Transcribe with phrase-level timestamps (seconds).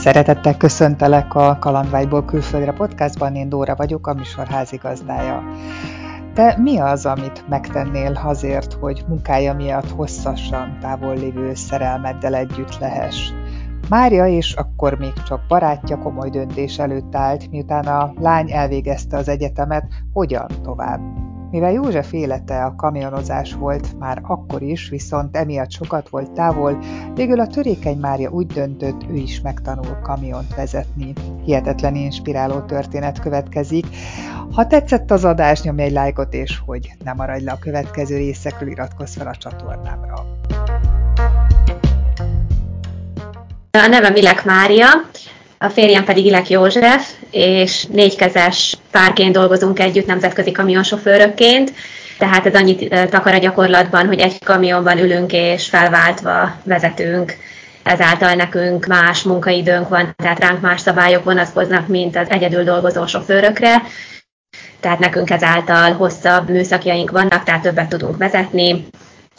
[0.00, 5.42] Szeretettel köszöntelek a Kalandvágyból külföldre podcastban, én Dóra vagyok, a műsor házigazdája.
[6.34, 13.30] Te mi az, amit megtennél azért, hogy munkája miatt hosszasan távol lévő szerelmeddel együtt lehess?
[13.88, 19.28] Mária és akkor még csak barátja komoly döntés előtt állt, miután a lány elvégezte az
[19.28, 21.29] egyetemet, hogyan tovább.
[21.50, 26.78] Mivel József élete a kamionozás volt már akkor is, viszont emiatt sokat volt távol,
[27.14, 31.12] végül a törékeny Mária úgy döntött, ő is megtanul kamiont vezetni.
[31.44, 33.86] Hihetetlen inspiráló történet következik.
[34.52, 38.70] Ha tetszett az adás, nyomj egy lájkot, és hogy ne maradj le a következő részekről,
[38.70, 40.14] iratkozz fel a csatornámra.
[43.70, 44.86] A nevem Ilek Mária,
[45.62, 51.72] a férjem pedig Ilek József, és négykezes párként dolgozunk együtt nemzetközi kamionsofőrökként,
[52.18, 57.36] tehát ez annyit takar a gyakorlatban, hogy egy kamionban ülünk és felváltva vezetünk.
[57.82, 63.82] Ezáltal nekünk más munkaidőnk van, tehát ránk más szabályok vonatkoznak, mint az egyedül dolgozó sofőrökre.
[64.80, 68.86] Tehát nekünk ezáltal hosszabb műszakjaink vannak, tehát többet tudunk vezetni,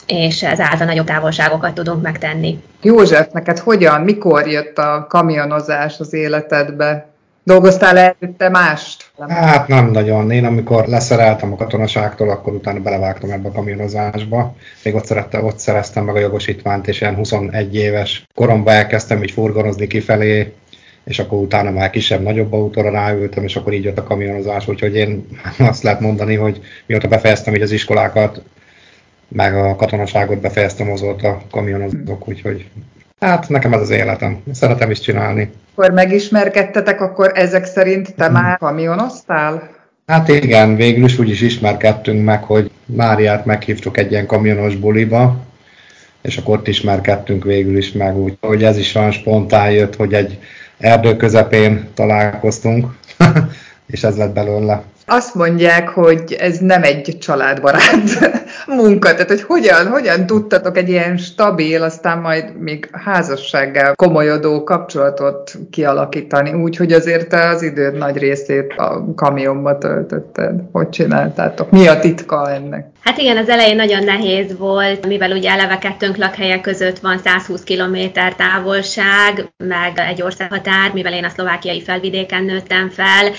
[0.08, 2.64] és ezáltal nagyobb távolságokat tudunk megtenni.
[2.82, 7.10] József, neked hogyan, mikor jött a kamionozás az életedbe?
[7.44, 9.12] Dolgoztál előtte mást?
[9.28, 10.32] Hát nem nagyon.
[10.32, 14.56] Én amikor leszereltem a katonaságtól, akkor utána belevágtam ebbe a kamionozásba.
[14.84, 19.32] Még ott, szerette, ott szereztem meg a jogosítványt, és ilyen 21 éves koromban elkezdtem így
[19.32, 20.54] furgonozni kifelé,
[21.04, 24.68] és akkor utána már kisebb-nagyobb autóra ráültem, és akkor így jött a kamionozás.
[24.68, 25.28] Úgyhogy én
[25.60, 28.42] azt lehet mondani, hogy mióta befejeztem így az iskolákat,
[29.32, 32.70] meg a katonaságot befejeztem azóta kamionozok, úgyhogy
[33.20, 34.44] hát nekem ez az életem.
[34.52, 35.52] Szeretem is csinálni.
[35.76, 39.70] Akkor megismerkedtetek, akkor ezek szerint te már kamionoztál?
[40.08, 45.36] Hát igen, végül is úgy is ismerkedtünk meg, hogy Máriát meghívtuk egy ilyen kamionos buliba,
[46.22, 50.14] és akkor ott ismerkedtünk végül is meg, úgy, hogy ez is olyan spontán jött, hogy
[50.14, 50.40] egy
[50.78, 52.88] erdő közepén találkoztunk,
[53.92, 54.84] és ez lett belőle.
[55.06, 58.32] Azt mondják, hogy ez nem egy családbarát
[58.68, 65.52] munka, tehát hogy hogyan, hogyan tudtatok egy ilyen stabil, aztán majd még házassággal komolyodó kapcsolatot
[65.72, 70.60] kialakítani, úgy, hogy azért te az időd nagy részét a kamionba töltötted.
[70.72, 71.72] Hogy csináltátok?
[71.72, 72.86] Mi a titka ennek?
[73.04, 77.64] Hát igen, az elején nagyon nehéz volt, mivel ugye eleve kettőnk lakhelyek között van 120
[77.64, 77.98] km
[78.38, 83.32] távolság, meg egy országhatár, mivel én a szlovákiai felvidéken nőttem fel,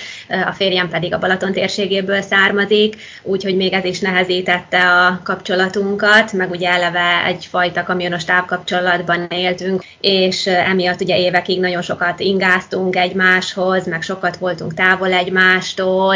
[0.47, 6.51] a férjem pedig a Balaton térségéből származik, úgyhogy még ez is nehezítette a kapcsolatunkat, meg
[6.51, 14.01] ugye eleve egyfajta kamionos távkapcsolatban éltünk, és emiatt ugye évekig nagyon sokat ingáztunk egymáshoz, meg
[14.01, 16.15] sokat voltunk távol egymástól,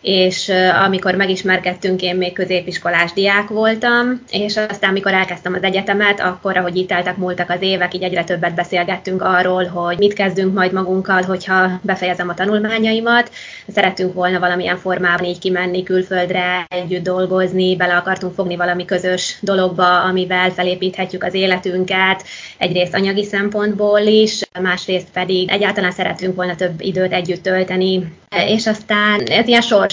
[0.00, 0.52] és
[0.84, 6.76] amikor megismerkedtünk, én még középiskolás diák voltam, és aztán, amikor elkezdtem az egyetemet, akkor, ahogy
[6.76, 11.22] itt eltek múltak az évek, így egyre többet beszélgettünk arról, hogy mit kezdünk majd magunkkal,
[11.22, 13.30] hogyha befejezem a tanulmányaimat.
[13.68, 20.00] Szeretünk volna valamilyen formában így kimenni külföldre, együtt dolgozni, bele akartunk fogni valami közös dologba,
[20.00, 22.24] amivel felépíthetjük az életünket,
[22.58, 28.12] egyrészt anyagi szempontból is, másrészt pedig egyáltalán szeretünk volna több időt együtt tölteni,
[28.46, 29.85] és aztán ez ilyen sors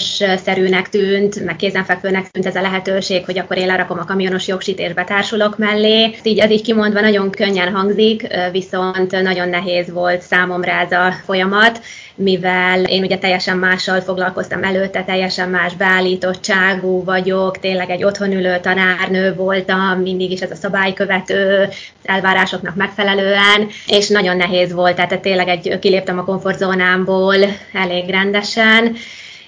[0.44, 4.78] szerűnek tűnt, meg kézenfekvőnek tűnt ez a lehetőség, hogy akkor én lerakom a kamionos jogsit
[4.78, 6.14] és betársulok mellé.
[6.22, 11.80] Így az így kimondva nagyon könnyen hangzik, viszont nagyon nehéz volt számomra ez a folyamat,
[12.14, 19.34] mivel én ugye teljesen mással foglalkoztam előtte, teljesen más beállítottságú vagyok, tényleg egy otthonülő tanárnő
[19.34, 21.68] voltam, mindig is ez a szabálykövető
[22.02, 27.36] elvárásoknak megfelelően, és nagyon nehéz volt, tehát tényleg egy, kiléptem a komfortzónámból
[27.72, 28.96] elég rendesen,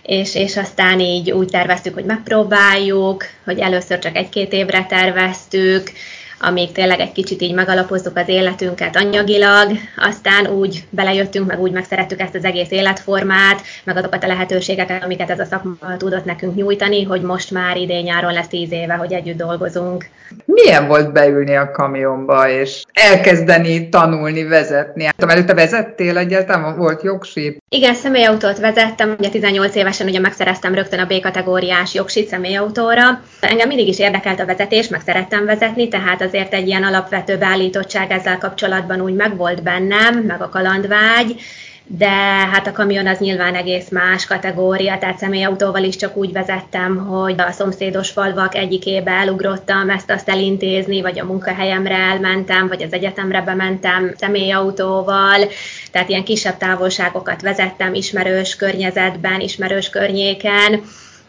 [0.06, 5.93] és, és aztán így úgy terveztük, hogy megpróbáljuk, hogy először csak egy-két évre terveztük,
[6.41, 12.20] amíg tényleg egy kicsit így megalapozzuk az életünket anyagilag, aztán úgy belejöttünk, meg úgy megszerettük
[12.20, 17.04] ezt az egész életformát, meg azokat a lehetőségeket, amiket ez a szakma tudott nekünk nyújtani,
[17.04, 20.04] hogy most már idén-nyáron lesz tíz éve, hogy együtt dolgozunk.
[20.44, 25.09] Milyen volt beülni a kamionba, és elkezdeni tanulni, vezetni?
[25.16, 26.77] Előtte vezettél egyáltalán?
[26.77, 27.62] Volt jogsi?
[27.68, 33.21] Igen, személyautót vezettem, ugye 18 évesen ugye megszereztem rögtön a B-kategóriás jogsit személyautóra.
[33.41, 38.11] Engem mindig is érdekelt a vezetés, meg szerettem vezetni, tehát azért egy ilyen alapvető beállítottság
[38.11, 41.41] ezzel kapcsolatban úgy megvolt bennem, meg a kalandvágy,
[41.89, 42.09] de
[42.53, 47.34] hát a kamion az nyilván egész más kategória, tehát személyautóval is csak úgy vezettem, hogy
[47.39, 53.41] a szomszédos falvak egyikébe elugrottam ezt azt elintézni, vagy a munkahelyemre elmentem, vagy az egyetemre
[53.41, 55.49] bementem személyautóval,
[55.93, 60.83] tehát ilyen kisebb távolságokat vezettem ismerős környezetben, ismerős környéken,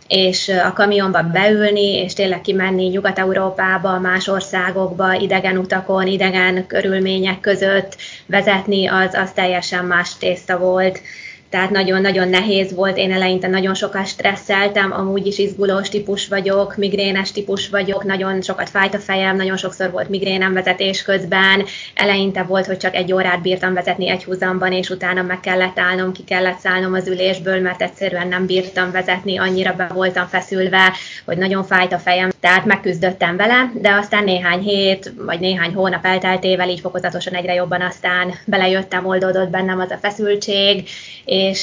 [0.08, 7.98] és a kamionba beülni, és tényleg kimenni Nyugat-Európába, más országokba, idegen utakon, idegen körülmények között
[8.26, 11.02] vezetni, az, az teljesen más tészta volt
[11.50, 17.32] tehát nagyon-nagyon nehéz volt, én eleinte nagyon sokat stresszeltem, amúgy is izgulós típus vagyok, migrénes
[17.32, 21.66] típus vagyok, nagyon sokat fájt a fejem, nagyon sokszor volt migrénem vezetés közben,
[21.96, 26.12] eleinte volt, hogy csak egy órát bírtam vezetni egy húzamban, és utána meg kellett állnom,
[26.12, 30.94] ki kellett szállnom az ülésből, mert egyszerűen nem bírtam vezetni, annyira be voltam feszülve,
[31.26, 36.06] hogy nagyon fájt a fejem, tehát megküzdöttem vele, de aztán néhány hét, vagy néhány hónap
[36.06, 40.88] elteltével így fokozatosan egyre jobban aztán belejöttem, oldódott bennem az a feszültség,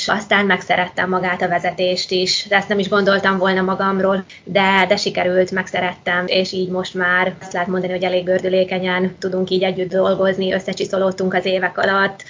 [0.06, 2.46] aztán megszerettem magát a vezetést is.
[2.48, 7.34] De ezt nem is gondoltam volna magamról, de, de sikerült, megszerettem, és így most már
[7.40, 12.24] azt lehet mondani, hogy elég gördülékenyen tudunk így együtt dolgozni, összecsiszolódtunk az évek alatt,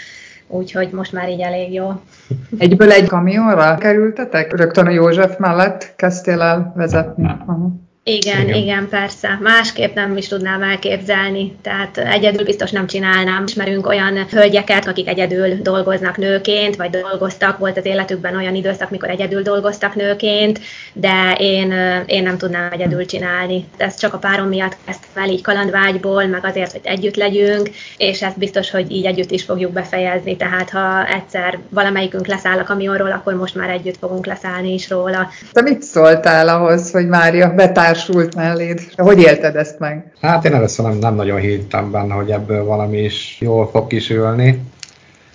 [0.46, 1.92] úgyhogy most már így elég jó.
[2.58, 4.56] Egyből egy kamionra kerültetek?
[4.56, 7.24] Rögtön a József mellett kezdtél el vezetni?
[7.46, 7.83] Aha.
[8.06, 9.38] Igen, igen, igen, persze.
[9.42, 11.56] Másképp nem is tudnám elképzelni.
[11.62, 13.44] Tehát egyedül biztos nem csinálnám.
[13.46, 19.10] Ismerünk olyan hölgyeket, akik egyedül dolgoznak nőként, vagy dolgoztak, volt az életükben olyan időszak, mikor
[19.10, 20.60] egyedül dolgoztak nőként,
[20.92, 21.72] de én,
[22.06, 23.64] én nem tudnám egyedül csinálni.
[23.76, 28.22] Ezt csak a párom miatt kezdtem el így kalandvágyból, meg azért, hogy együtt legyünk, és
[28.22, 30.36] ezt biztos, hogy így együtt is fogjuk befejezni.
[30.36, 35.30] Tehát ha egyszer valamelyikünk leszáll a kamionról, akkor most már együtt fogunk leszállni is róla.
[35.52, 38.80] Te mit szóltál ahhoz, hogy Mária betár társult melléd.
[38.96, 40.12] Hogy élted ezt meg?
[40.20, 44.60] Hát én először nem, nem nagyon hittem benne, hogy ebből valami is jól fog kisülni.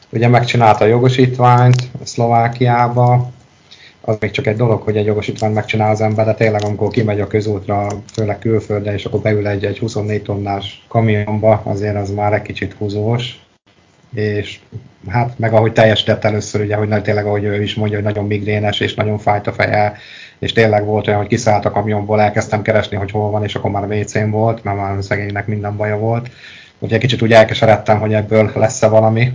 [0.10, 3.32] Ugye megcsinálta a jogosítványt Szlovákiába,
[4.02, 7.20] az még csak egy dolog, hogy egy jogosítványt megcsinál az ember, de tényleg amikor kimegy
[7.20, 12.34] a közútra, főleg külföldre, és akkor beül egy, egy 24 tonnás kamionba, azért az már
[12.34, 13.40] egy kicsit húzós.
[14.14, 14.60] És
[15.08, 18.80] hát meg ahogy teljesített először, ugye, hogy tényleg, ahogy ő is mondja, hogy nagyon migrénes,
[18.80, 19.98] és nagyon fájt a feje,
[20.40, 23.72] és tényleg volt olyan, hogy kiszállt a kamionból, elkezdtem keresni, hogy hol van, és akkor
[23.72, 26.30] már WC-n volt, mert már szegénynek minden baja volt.
[26.80, 29.32] Ugye kicsit úgy elkeseredtem, hogy ebből lesz-e valami.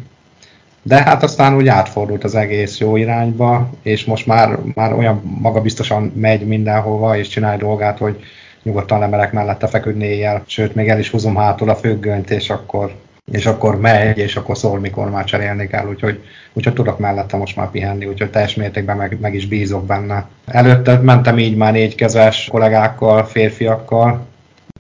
[0.83, 6.13] De hát aztán úgy átfordult az egész jó irányba, és most már, már olyan magabiztosan
[6.17, 8.25] megy mindenhova, és csinálj dolgát, hogy
[8.63, 12.95] nyugodtan lemerek mellette feküdni éjjel, sőt, még el is húzom hátul a függönyt, és akkor
[13.33, 17.57] és akkor megy, és akkor szól, mikor már cserélni kell, úgyhogy, úgyhogy tudok mellette most
[17.57, 20.29] már pihenni, úgyhogy teljes mértékben meg, meg is bízok benne.
[20.47, 24.27] Előtte mentem így már négykezes kollégákkal, férfiakkal,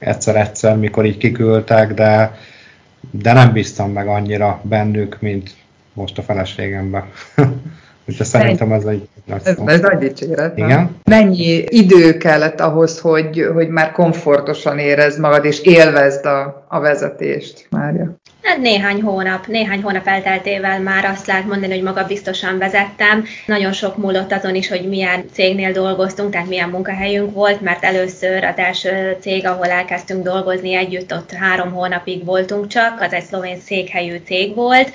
[0.00, 2.38] egyszer-egyszer, mikor így kiküldtek, de,
[3.10, 5.54] de nem bíztam meg annyira bennük, mint
[5.92, 7.04] most a feleségemben.
[8.08, 10.56] Úgyhogy szerintem ez egy nagy ez, ez nagy dicséret.
[10.56, 10.68] Igen.
[10.68, 10.96] Nem?
[11.04, 17.66] Mennyi idő kellett ahhoz, hogy, hogy már komfortosan érezd magad, és élvezd a, a vezetést,
[17.70, 18.16] Mária?
[18.42, 23.24] Hát néhány hónap, néhány hónap elteltével már azt lehet mondani, hogy maga biztosan vezettem.
[23.46, 28.44] Nagyon sok múlott azon is, hogy milyen cégnél dolgoztunk, tehát milyen munkahelyünk volt, mert először
[28.44, 33.60] az első cég, ahol elkezdtünk dolgozni együtt, ott három hónapig voltunk csak, az egy szlovén
[33.60, 34.90] székhelyű cég volt,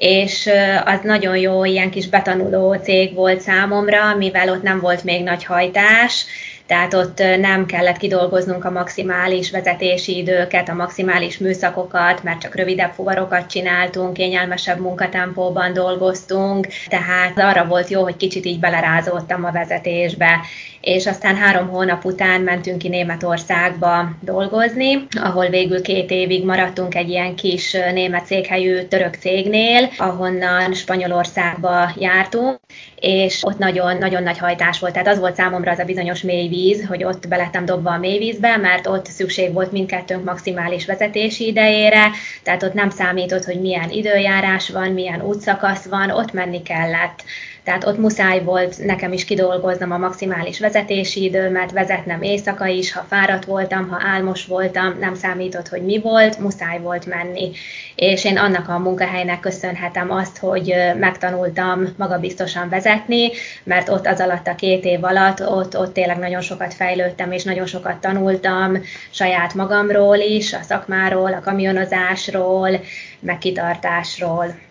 [0.00, 0.50] és
[0.84, 5.44] az nagyon jó ilyen kis betanuló cég volt számomra, mivel ott nem volt még nagy
[5.44, 6.24] hajtás,
[6.70, 12.92] tehát ott nem kellett kidolgoznunk a maximális vezetési időket, a maximális műszakokat, mert csak rövidebb
[12.92, 20.40] fuvarokat csináltunk, kényelmesebb munkatempóban dolgoztunk, tehát arra volt jó, hogy kicsit így belerázódtam a vezetésbe
[20.80, 27.08] és aztán három hónap után mentünk ki Németországba dolgozni, ahol végül két évig maradtunk egy
[27.08, 32.58] ilyen kis német székhelyű török cégnél, ahonnan Spanyolországba jártunk,
[33.00, 34.92] és ott nagyon-nagyon nagy hajtás volt.
[34.92, 38.18] Tehát az volt számomra az a bizonyos mély víz, hogy ott belettem dobva a mély
[38.18, 42.10] vízbe, mert ott szükség volt mindkettőnk maximális vezetési idejére,
[42.42, 47.24] tehát ott nem számított, hogy milyen időjárás van, milyen útszakasz van, ott menni kellett.
[47.70, 53.06] Tehát ott muszáj volt nekem is kidolgoznom a maximális vezetési időmet, vezetnem éjszaka is, ha
[53.08, 57.50] fáradt voltam, ha álmos voltam, nem számított, hogy mi volt, muszáj volt menni.
[57.94, 63.30] És én annak a munkahelynek köszönhetem azt, hogy megtanultam magabiztosan vezetni,
[63.62, 67.44] mert ott az alatt a két év alatt, ott, ott tényleg nagyon sokat fejlődtem, és
[67.44, 72.80] nagyon sokat tanultam saját magamról is, a szakmáról, a kamionozásról,
[73.20, 74.68] meg kitartásról.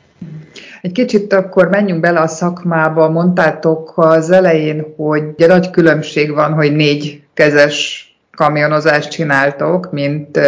[0.82, 3.10] Egy kicsit akkor menjünk bele a szakmába.
[3.10, 8.08] Mondtátok az elején, hogy nagy különbség van, hogy négy kezes
[8.40, 10.40] kamionozást csináltok, mint,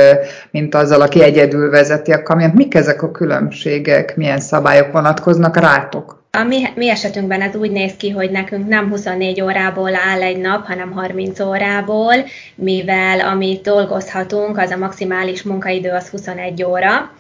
[0.52, 2.54] mint azzal, aki egyedül vezeti a kamiont.
[2.54, 6.20] Mik ezek a különbségek, milyen szabályok vonatkoznak rátok?
[6.38, 10.38] A mi, mi esetünkben ez úgy néz ki, hogy nekünk nem 24 órából áll egy
[10.38, 12.14] nap, hanem 30 órából,
[12.56, 17.12] mivel amit dolgozhatunk, az a maximális munkaidő az 21 óra,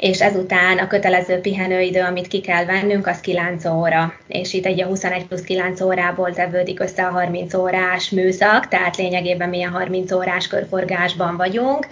[0.00, 4.14] és ezután a kötelező pihenőidő, amit ki kell vennünk, az 9 óra.
[4.26, 8.96] És itt egy a 21 plusz 9 órából tevődik össze a 30 órás műszak, tehát
[8.96, 11.86] lényegében milyen 30 órás körforgásban vagyunk,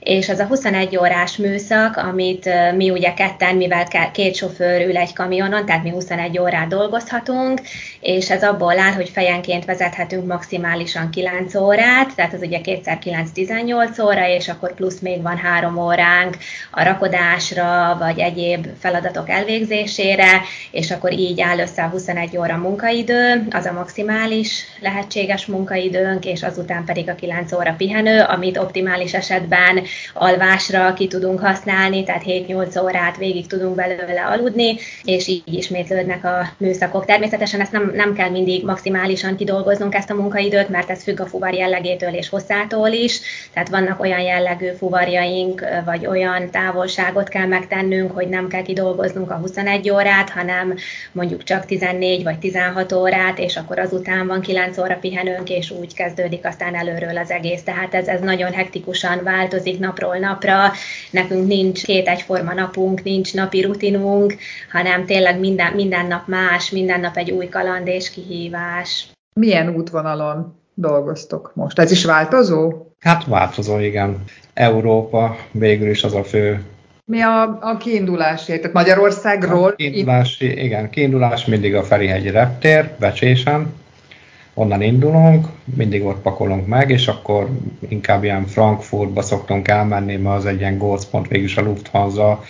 [0.00, 5.12] és az a 21 órás műszak, amit mi ugye ketten, mivel két sofőr ül egy
[5.12, 7.60] kamionon, tehát mi 21 órát dolgozhatunk,
[8.04, 13.30] és ez abból áll, hogy fejenként vezethetünk maximálisan 9 órát, tehát az ugye kétszer 9
[13.30, 16.36] 18 óra, és akkor plusz még van 3 óránk
[16.70, 23.46] a rakodásra, vagy egyéb feladatok elvégzésére, és akkor így áll össze a 21 óra munkaidő,
[23.50, 29.82] az a maximális lehetséges munkaidőnk, és azután pedig a 9 óra pihenő, amit optimális esetben
[30.14, 36.48] alvásra ki tudunk használni, tehát 7-8 órát végig tudunk belőle aludni, és így ismétlődnek a
[36.56, 37.04] műszakok.
[37.04, 41.26] Természetesen ezt nem, nem kell mindig maximálisan kidolgoznunk ezt a munkaidőt, mert ez függ a
[41.26, 43.20] fuvar jellegétől és hosszától is,
[43.52, 49.34] tehát vannak olyan jellegű fuvarjaink, vagy olyan távolságot kell megtennünk, hogy nem kell kidolgoznunk a
[49.34, 50.74] 21 órát, hanem
[51.12, 55.94] mondjuk csak 14 vagy 16 órát, és akkor azután van 9 óra pihenőnk, és úgy
[55.94, 57.62] kezdődik aztán előről az egész.
[57.62, 60.72] Tehát ez, ez nagyon hektikusan változik napról napra,
[61.10, 64.34] nekünk nincs két egyforma napunk, nincs napi rutinunk,
[64.72, 69.08] hanem tényleg minden, minden nap más, minden nap egy új kaland és kihívás.
[69.34, 71.78] Milyen útvonalon dolgoztok most?
[71.78, 72.72] Ez is változó?
[73.00, 74.24] Hát változó, igen.
[74.54, 76.64] Európa végül is az a fő
[77.06, 78.58] mi a, a kiindulási?
[78.58, 79.70] Tehát Magyarországról?
[79.70, 83.74] A kiindulási, igen, kiindulás mindig a Ferihegyi reptér, Becsésen,
[84.54, 87.48] onnan indulunk, mindig ott pakolunk meg, és akkor
[87.88, 92.42] inkább ilyen Frankfurtba szoktunk elmenni, mert az egy ilyen gócpont, végülis a Lufthansa,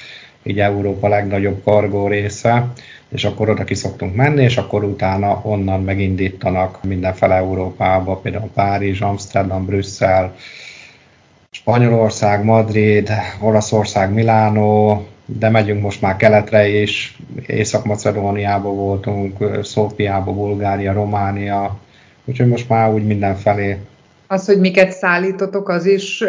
[0.42, 2.72] így Európa legnagyobb kargó része,
[3.08, 9.00] és akkor oda ki szoktunk menni, és akkor utána onnan megindítanak mindenfele Európába, például Párizs,
[9.00, 10.34] Amsterdam, Brüsszel,
[11.50, 21.82] Spanyolország, Madrid, Olaszország, Milánó, de megyünk most már keletre is, Észak-Macedóniába voltunk, Szófiába, Bulgária, Románia,
[22.24, 23.78] Úgyhogy most már úgy mindenfelé.
[24.26, 26.24] Az, hogy miket szállítotok, az is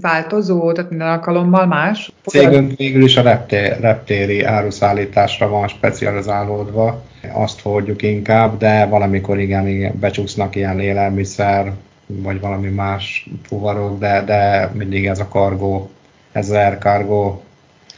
[0.00, 2.12] változó, tehát minden alkalommal más?
[2.26, 9.68] Cégünk végül is a reptér, reptéri áruszállításra van specializálódva, azt hordjuk inkább, de valamikor igen,
[9.68, 11.72] igen becsúsznak ilyen élelmiszer,
[12.06, 15.90] vagy valami más fuvarok, de, de mindig ez a kargó,
[16.32, 17.40] ez az air cargo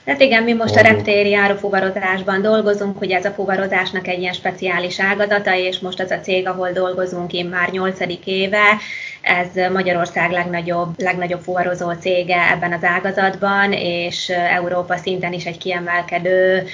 [0.07, 5.01] Hát igen, mi most a reptéri árufuvarozásban dolgozunk, ugye ez a fuvarozásnak egy ilyen speciális
[5.01, 7.99] ágazata, és most az a cég, ahol dolgozunk én már 8.
[8.25, 8.79] éve,
[9.25, 16.67] ez Magyarország legnagyobb, legnagyobb fuvarozó cége ebben az ágazatban, és Európa szinten is egy kiemelkedő,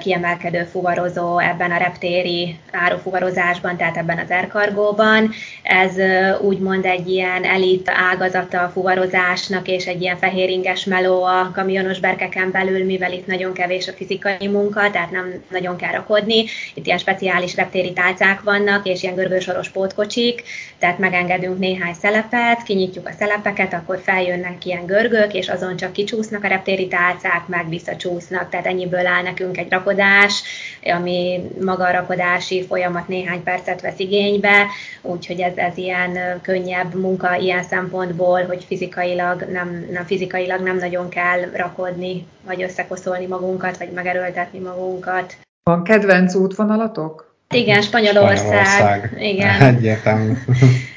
[0.00, 5.30] kiemelkedő fuvarozó ebben a reptéri árufuvarozásban, tehát ebben az erkargóban.
[5.62, 5.96] Ez
[6.40, 12.50] úgymond egy ilyen elit ágazata a fuvarozásnak, és egy ilyen fehéringes meló a kamionos berkeken
[12.50, 16.44] belül, mivel itt nagyon kevés a fizikai munka, tehát nem nagyon kell rakodni.
[16.74, 20.42] Itt ilyen speciális reptéri tálcák vannak, és ilyen görgősoros pótkocsik,
[20.82, 26.44] tehát megengedünk néhány szelepet, kinyitjuk a szelepeket, akkor feljönnek ilyen görgök, és azon csak kicsúsznak
[26.44, 30.42] a reptéri tálcák, meg visszacsúsznak, tehát ennyiből áll nekünk egy rakodás,
[30.84, 34.66] ami maga a rakodási folyamat néhány percet vesz igénybe,
[35.02, 41.08] úgyhogy ez, ez ilyen könnyebb munka ilyen szempontból, hogy fizikailag nem, nem, fizikailag nem nagyon
[41.08, 45.36] kell rakodni, vagy összekoszolni magunkat, vagy megerőltetni magunkat.
[45.62, 47.31] Van kedvenc útvonalatok?
[47.54, 48.36] Igen, Spanyolország.
[48.36, 49.10] Spanyolország.
[49.18, 49.60] Igen.
[49.60, 50.32] Egyértelmű.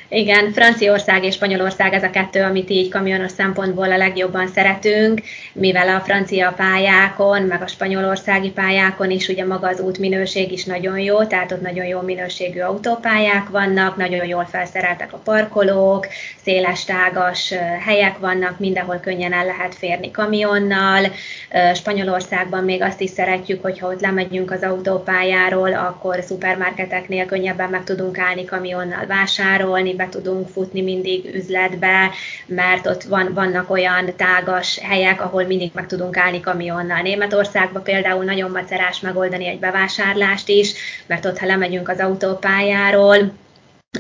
[0.10, 5.22] Igen, Franciaország és Spanyolország ez a kettő, amit így kamionos szempontból a legjobban szeretünk,
[5.54, 11.00] mivel a francia pályákon, meg a spanyolországi pályákon is ugye maga az útminőség is nagyon
[11.00, 16.08] jó, tehát ott nagyon jó minőségű autópályák vannak, nagyon jól felszereltek a parkolók,
[16.44, 17.54] széles tágas
[17.86, 21.12] helyek vannak, mindenhol könnyen el lehet férni kamionnal.
[21.74, 28.20] Spanyolországban még azt is szeretjük, hogyha ott lemegyünk az autópályáról, akkor szupermarketeknél könnyebben meg tudunk
[28.20, 32.12] állni kamionnal vásárolni, be tudunk futni mindig üzletbe,
[32.46, 37.02] mert ott van, vannak olyan tágas helyek, ahol mindig meg tudunk állni kamionnal.
[37.02, 40.74] Németországban például nagyon macerás megoldani egy bevásárlást is,
[41.06, 43.32] mert ott, ha lemegyünk az autópályáról,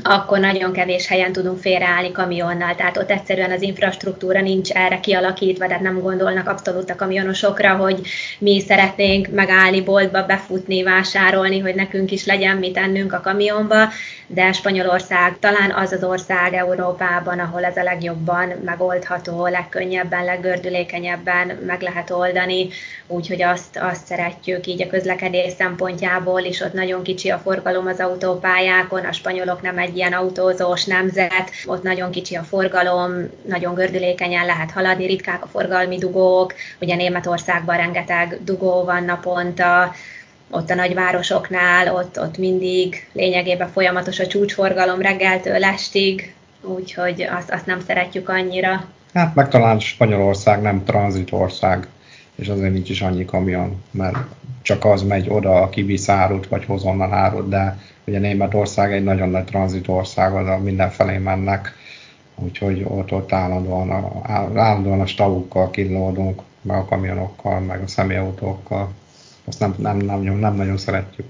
[0.03, 2.75] akkor nagyon kevés helyen tudunk félreállni kamionnal.
[2.75, 8.01] Tehát ott egyszerűen az infrastruktúra nincs erre kialakítva, tehát nem gondolnak abszolút a kamionosokra, hogy
[8.39, 13.89] mi szeretnénk megállni boltba, befutni, vásárolni, hogy nekünk is legyen mit ennünk a kamionba,
[14.27, 21.81] de Spanyolország talán az az ország Európában, ahol ez a legjobban megoldható, legkönnyebben, leggördülékenyebben meg
[21.81, 22.67] lehet oldani,
[23.07, 27.99] úgyhogy azt, azt szeretjük így a közlekedés szempontjából is, ott nagyon kicsi a forgalom az
[27.99, 33.11] autópályákon, a spanyolok nem egy ilyen autózós nemzet, ott nagyon kicsi a forgalom,
[33.47, 39.93] nagyon gördülékenyen lehet haladni, ritkák a forgalmi dugók, ugye Németországban rengeteg dugó van naponta,
[40.49, 47.65] ott a nagyvárosoknál, ott, ott mindig lényegében folyamatos a csúcsforgalom reggeltől estig, úgyhogy azt, azt
[47.65, 48.85] nem szeretjük annyira.
[49.13, 51.87] Hát meg talán Spanyolország nem tranzitország,
[52.35, 54.17] és azért nincs is annyi kamion, mert
[54.61, 59.03] csak az megy oda, aki visz árut, vagy hoz onnan árut, de ugye Németország egy
[59.03, 61.73] nagyon nagy tranzitország, oda mindenfelé mennek,
[62.35, 68.89] úgyhogy ott, ott állandóan, a, állandóan a stavukkal kínlódunk, meg a kamionokkal, meg a személyautókkal.
[69.45, 71.27] Azt nem, nem, nem, nem, nem nagyon szeretjük.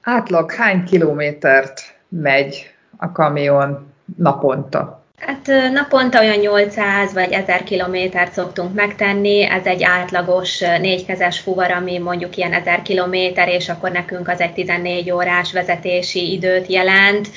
[0.00, 4.99] Átlag hány kilométert megy a kamion naponta?
[5.20, 11.98] Hát naponta olyan 800 vagy 1000 kilométert szoktunk megtenni, ez egy átlagos négykezes fuvar, ami
[11.98, 17.28] mondjuk ilyen 1000 kilométer, és akkor nekünk az egy 14 órás vezetési időt jelent.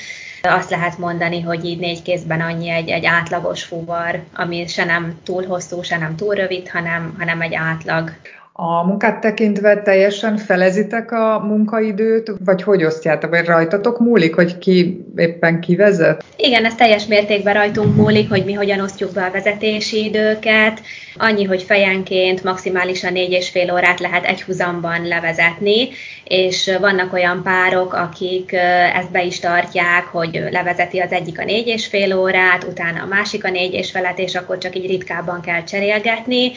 [0.42, 5.20] Azt lehet mondani, hogy így négy kézben annyi egy, egy átlagos fuvar, ami se nem
[5.24, 8.12] túl hosszú, se nem túl rövid, hanem, hanem egy átlag.
[8.56, 15.04] A munkát tekintve teljesen felezitek a munkaidőt, vagy hogy osztjátok, vagy rajtatok múlik, hogy ki
[15.16, 16.24] éppen kivezet?
[16.36, 20.80] Igen, ez teljes mértékben rajtunk múlik, hogy mi hogyan osztjuk be a vezetési időket.
[21.16, 25.88] Annyi, hogy fejenként maximálisan négy és fél órát lehet egy huzamban levezetni,
[26.24, 28.52] és vannak olyan párok, akik
[28.94, 33.06] ezt be is tartják, hogy levezeti az egyik a négy és fél órát, utána a
[33.06, 36.52] másik a négy és felet, és akkor csak így ritkábban kell cserélgetni.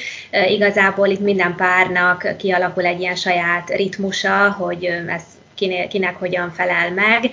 [0.50, 5.24] Igazából itt minden párnak kialakul egy ilyen saját ritmusa, hogy ez
[5.58, 7.30] kinek, kinek hogyan felel meg.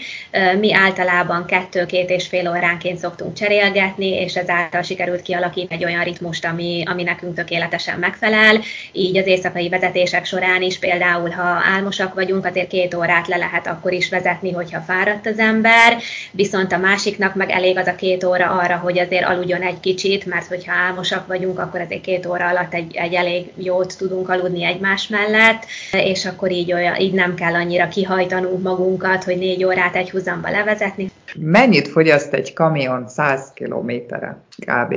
[0.59, 6.45] Mi általában kettő-két és fél óránként szoktunk cserélgetni, és ezáltal sikerült kialakítani egy olyan ritmust,
[6.45, 8.61] ami, ami nekünk tökéletesen megfelel.
[8.93, 13.67] Így az éjszakai vezetések során is például, ha álmosak vagyunk, azért két órát le lehet
[13.67, 15.97] akkor is vezetni, hogyha fáradt az ember,
[16.31, 20.27] viszont a másiknak meg elég az a két óra arra, hogy azért aludjon egy kicsit,
[20.27, 24.65] mert hogyha álmosak vagyunk, akkor azért két óra alatt egy, egy elég jót tudunk aludni
[24.65, 29.65] egymás mellett, és akkor így, olyan, így nem kell annyira kihagyni kihajtanunk magunkat, hogy négy
[29.65, 31.11] órát egy húzamba levezetni.
[31.37, 34.95] Mennyit fogyaszt egy kamion 100 kilométerre kb?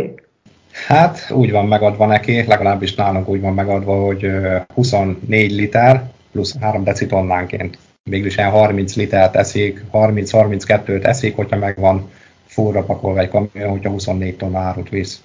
[0.87, 4.31] Hát úgy van megadva neki, legalábbis nálunk úgy van megadva, hogy
[4.73, 7.77] 24 liter plusz 3 decitonnánként.
[8.03, 12.09] Végülis ilyen 30 litert eszik, 30-32-t eszik, hogyha megvan
[12.45, 15.21] fúrra pakolva egy kamion, hogyha 24 tonna árut visz.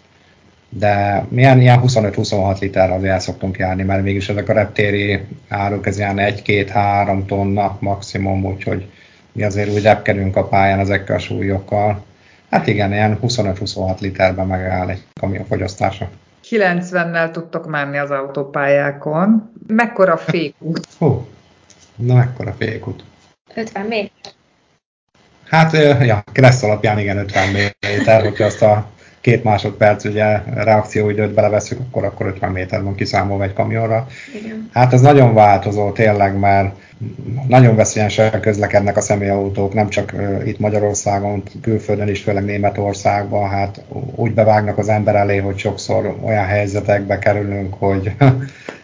[0.74, 5.86] De milyen ilyen 25-26 liter azért el szoktunk járni, mert mégis ezek a reptéri áruk,
[5.86, 8.90] ez ilyen 1-2-3 tonna maximum, úgyhogy
[9.32, 12.04] mi azért úgy repkedünk a pályán ezekkel a súlyokkal.
[12.50, 16.08] Hát igen, ilyen 25-26 literben megáll egy kamion fogyasztása.
[16.50, 19.52] 90-nel tudtok menni az autópályákon.
[19.66, 20.86] Mekkora fékút?
[20.98, 21.26] Hú,
[21.96, 23.02] na mekkora fékút?
[23.54, 24.32] 50 méter.
[25.48, 27.48] Hát, ja, Kressz alapján igen, 50
[27.80, 28.90] méter, hogyha azt a
[29.22, 34.06] két másodperc ugye reakcióidőt beleveszünk, akkor, akkor 50 méter van kiszámolva egy kamionra.
[34.42, 34.70] Igen.
[34.72, 36.74] Hát ez nagyon változó tényleg, mert
[37.48, 40.12] nagyon veszélyesen közlekednek a személyautók, nem csak
[40.44, 43.82] itt Magyarországon, külföldön is, főleg Németországban, hát
[44.14, 48.12] úgy bevágnak az ember elé, hogy sokszor olyan helyzetekbe kerülünk, hogy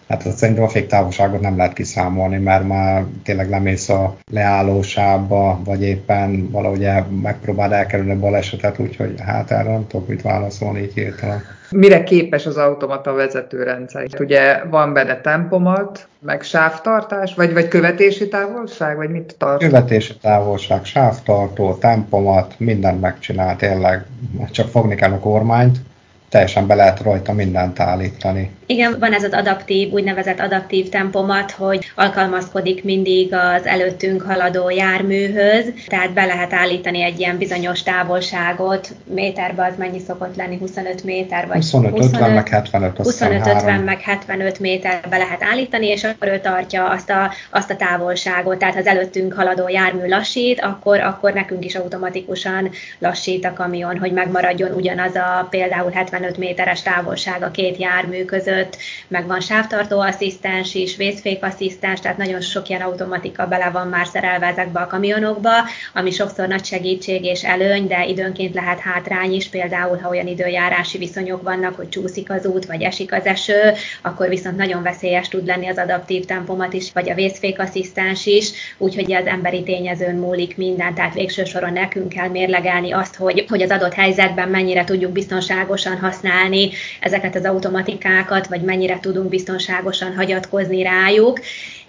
[0.09, 5.83] Hát azt szerintem a féktávolságot nem lehet kiszámolni, mert már tényleg lemész a leállósába, vagy
[5.83, 6.89] éppen valahogy
[7.23, 11.43] megpróbáld elkerülni a balesetet, úgyhogy hát erre nem tudok mit válaszolni így hirtelen.
[11.71, 14.07] Mire képes az automata vezetőrendszer?
[14.19, 19.63] Ugye van benne tempomat, meg sávtartás, vagy, vagy követési távolság, vagy mit tart?
[19.63, 24.05] Követési távolság, sávtartó, tempomat, mindent megcsinál tényleg.
[24.51, 25.79] Csak fogni kell a kormányt,
[26.29, 28.51] teljesen be lehet rajta mindent állítani.
[28.67, 35.65] Igen, van ez az adaptív, úgynevezett adaptív tempomat, hogy alkalmazkodik mindig az előttünk haladó járműhöz,
[35.87, 41.47] tehát be lehet állítani egy ilyen bizonyos távolságot, méterben az mennyi szokott lenni, 25 méter
[41.47, 46.29] vagy 25, 25 50 meg 75 25 50 meg 75 méterbe lehet állítani, és akkor
[46.29, 51.01] ő tartja azt a, azt a távolságot, tehát ha az előttünk haladó jármű lassít, akkor,
[51.01, 57.43] akkor nekünk is automatikusan lassít a kamion, hogy megmaradjon ugyanaz a például 75 méteres távolság
[57.43, 58.77] a két jármű között,
[59.09, 64.07] meg van sávtartó asszisztens is, vészfék asszisztens, tehát nagyon sok ilyen automatika bele van már
[64.07, 65.51] szerelve ezekbe a kamionokba,
[65.95, 70.99] ami sokszor nagy segítség és előny, de időnként lehet hátrány is, például ha olyan időjárási
[70.99, 75.47] viszonyok vannak, hogy csúszik az út, vagy esik az eső, akkor viszont nagyon veszélyes tud
[75.47, 80.57] lenni az adaptív tempomat is, vagy a vészfék asszisztens is, úgyhogy az emberi tényezőn múlik
[80.57, 85.13] minden, tehát végső soron nekünk kell mérlegelni azt, hogy, hogy az adott helyzetben mennyire tudjuk
[85.13, 91.41] biztonságosan használni ezeket az automatikákat, vagy mennyire tudunk biztonságosan hagyatkozni rájuk,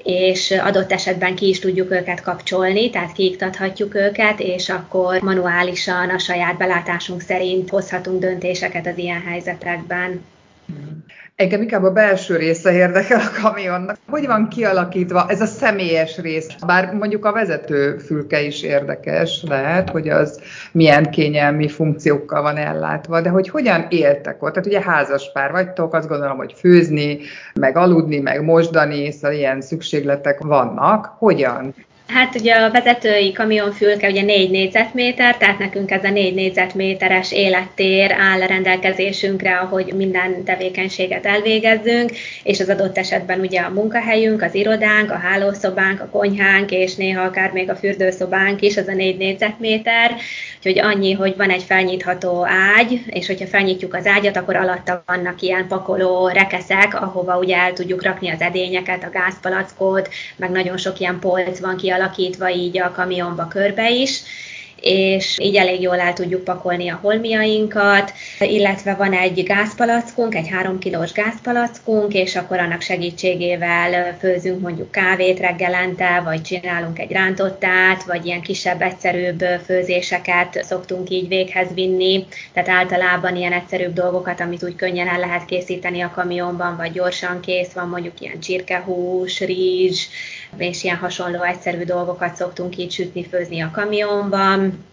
[0.03, 6.19] és adott esetben ki is tudjuk őket kapcsolni, tehát kiiktathatjuk őket, és akkor manuálisan a
[6.19, 10.21] saját belátásunk szerint hozhatunk döntéseket az ilyen helyzetekben.
[11.39, 13.97] Engem inkább a belső része érdekel a kamionnak.
[14.09, 16.47] Hogy van kialakítva ez a személyes rész?
[16.65, 23.21] Bár mondjuk a vezető fülke is érdekes lehet, hogy az milyen kényelmi funkciókkal van ellátva,
[23.21, 24.53] de hogy hogyan éltek ott?
[24.53, 27.19] Tehát ugye házas pár vagytok, azt gondolom, hogy főzni,
[27.53, 31.15] meg aludni, meg mosdani, szóval ilyen szükségletek vannak.
[31.17, 31.73] Hogyan?
[32.13, 38.11] Hát ugye a vezetői kamionfülke ugye 4 négyzetméter, tehát nekünk ez a 4 négyzetméteres élettér
[38.11, 42.11] áll a rendelkezésünkre, ahogy minden tevékenységet elvégezzünk,
[42.43, 47.23] és az adott esetben ugye a munkahelyünk, az irodánk, a hálószobánk, a konyhánk, és néha
[47.23, 50.15] akár még a fürdőszobánk is, az a 4 négyzetméter,
[50.57, 52.45] úgyhogy annyi, hogy van egy felnyitható
[52.77, 57.73] ágy, és hogyha felnyitjuk az ágyat, akkor alatta vannak ilyen pakoló rekeszek, ahova ugye el
[57.73, 62.79] tudjuk rakni az edényeket, a gázpalackot, meg nagyon sok ilyen polc van ki kialakítva így
[62.79, 64.21] a kamionba körbe is,
[64.81, 70.79] és így elég jól el tudjuk pakolni a holmiainkat, illetve van egy gázpalackunk, egy 3
[70.79, 78.25] kilós gázpalackunk, és akkor annak segítségével főzünk mondjuk kávét reggelente, vagy csinálunk egy rántottát, vagy
[78.25, 84.75] ilyen kisebb, egyszerűbb főzéseket szoktunk így véghez vinni, tehát általában ilyen egyszerűbb dolgokat, amit úgy
[84.75, 90.07] könnyen el lehet készíteni a kamionban, vagy gyorsan kész van, mondjuk ilyen csirkehús, rizs,
[90.57, 94.85] és ilyen hasonló egyszerű dolgokat szoktunk így sütni, főzni a kamionban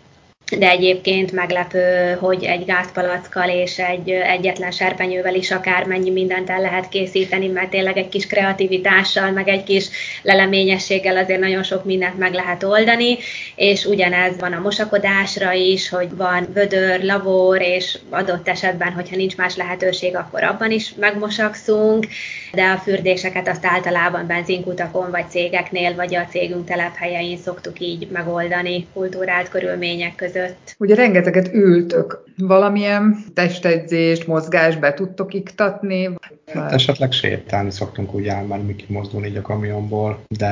[0.51, 6.61] de egyébként meglepő, hogy egy gázpalackkal és egy egyetlen serpenyővel is akár mennyi mindent el
[6.61, 9.89] lehet készíteni, mert tényleg egy kis kreativitással, meg egy kis
[10.23, 13.19] leleményességgel azért nagyon sok mindent meg lehet oldani,
[13.55, 19.37] és ugyanez van a mosakodásra is, hogy van vödör, lavor, és adott esetben, hogyha nincs
[19.37, 22.07] más lehetőség, akkor abban is megmosakszunk,
[22.53, 28.87] de a fürdéseket azt általában benzinkutakon, vagy cégeknél, vagy a cégünk telephelyein szoktuk így megoldani
[28.95, 30.77] kultúrált körülmények között között.
[30.79, 32.25] Ugye rengeteget ültök.
[32.39, 36.11] Valamilyen testedzést, mozgást be tudtok iktatni?
[36.55, 40.47] Hát esetleg sétálni szoktunk úgy elmenni, kimozdulni így a kamionból, de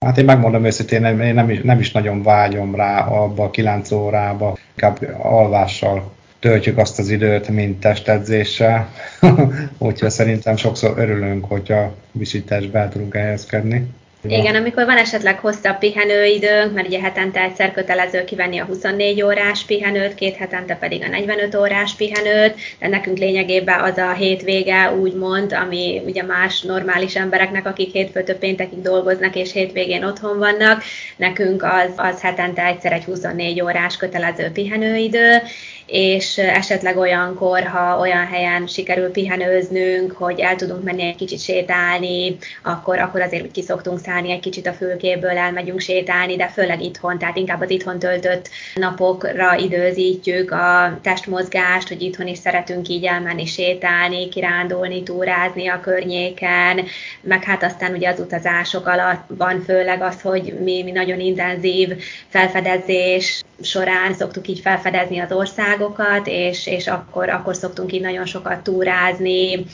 [0.00, 3.90] hát én megmondom őszintén, én nem is, nem is nagyon vágyom rá abba a 9
[3.90, 8.88] órába, inkább alvással töltjük azt az időt, mint testedzéssel.
[9.78, 13.86] Úgyhogy szerintem sokszor örülünk, hogyha visításba el tudunk helyezkedni.
[14.28, 19.64] Igen, amikor van esetleg hosszabb pihenőidőnk, mert ugye hetente egyszer kötelező kivenni a 24 órás
[19.64, 25.52] pihenőt, két hetente pedig a 45 órás pihenőt, de nekünk lényegében az a hétvége úgymond,
[25.52, 30.82] ami ugye más normális embereknek, akik hétfőtől péntekig dolgoznak és hétvégén otthon vannak,
[31.16, 35.42] nekünk az, az hetente egyszer egy 24 órás kötelező pihenőidő,
[35.86, 42.36] és esetleg olyankor, ha olyan helyen sikerül pihenőznünk, hogy el tudunk menni egy kicsit sétálni,
[42.62, 47.18] akkor, akkor azért úgy kiszoktunk szállni egy kicsit a fülkéből, elmegyünk sétálni, de főleg itthon,
[47.18, 53.46] tehát inkább az itthon töltött napokra időzítjük a testmozgást, hogy itthon is szeretünk így elmenni
[53.46, 56.84] sétálni, kirándulni, túrázni a környéken,
[57.20, 61.88] meg hát aztán ugye az utazások alatt van főleg az, hogy mi, mi nagyon intenzív
[62.28, 68.62] felfedezés során szoktuk így felfedezni az országokat, és, és akkor, akkor szoktunk így nagyon sokat
[68.62, 69.64] túrázni,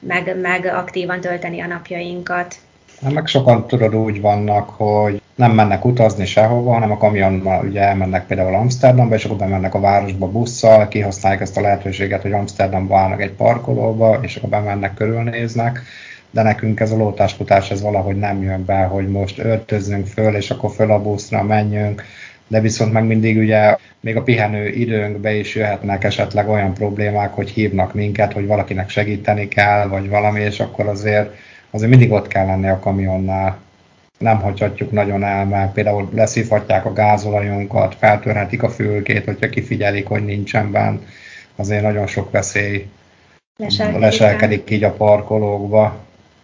[0.00, 2.54] meg, meg aktívan tölteni a napjainkat.
[3.02, 7.80] Hát meg sokan tudod úgy vannak, hogy nem mennek utazni sehova, hanem a kamionnal ugye
[7.80, 12.98] elmennek például Amsterdamba, és akkor bemennek a városba busszal, kihasználják ezt a lehetőséget, hogy Amsterdamba
[12.98, 15.82] állnak egy parkolóba, és akkor bemennek, körülnéznek
[16.34, 20.50] de nekünk ez a lótáskutás ez valahogy nem jön be, hogy most öltözzünk föl, és
[20.50, 22.02] akkor föl a buszra menjünk,
[22.54, 27.50] de viszont meg mindig ugye még a pihenő időnkbe is jöhetnek esetleg olyan problémák, hogy
[27.50, 31.34] hívnak minket, hogy valakinek segíteni kell, vagy valami, és akkor azért,
[31.70, 33.58] azért mindig ott kell lenni a kamionnál.
[34.18, 40.24] Nem hagyhatjuk nagyon el, mert például leszívhatják a gázolajunkat, feltörhetik a fülkét, hogyha kifigyelik, hogy
[40.24, 40.98] nincsen benn.
[41.56, 42.86] Azért nagyon sok veszély
[43.56, 45.96] leselkedik, leselkedik így a parkolókba.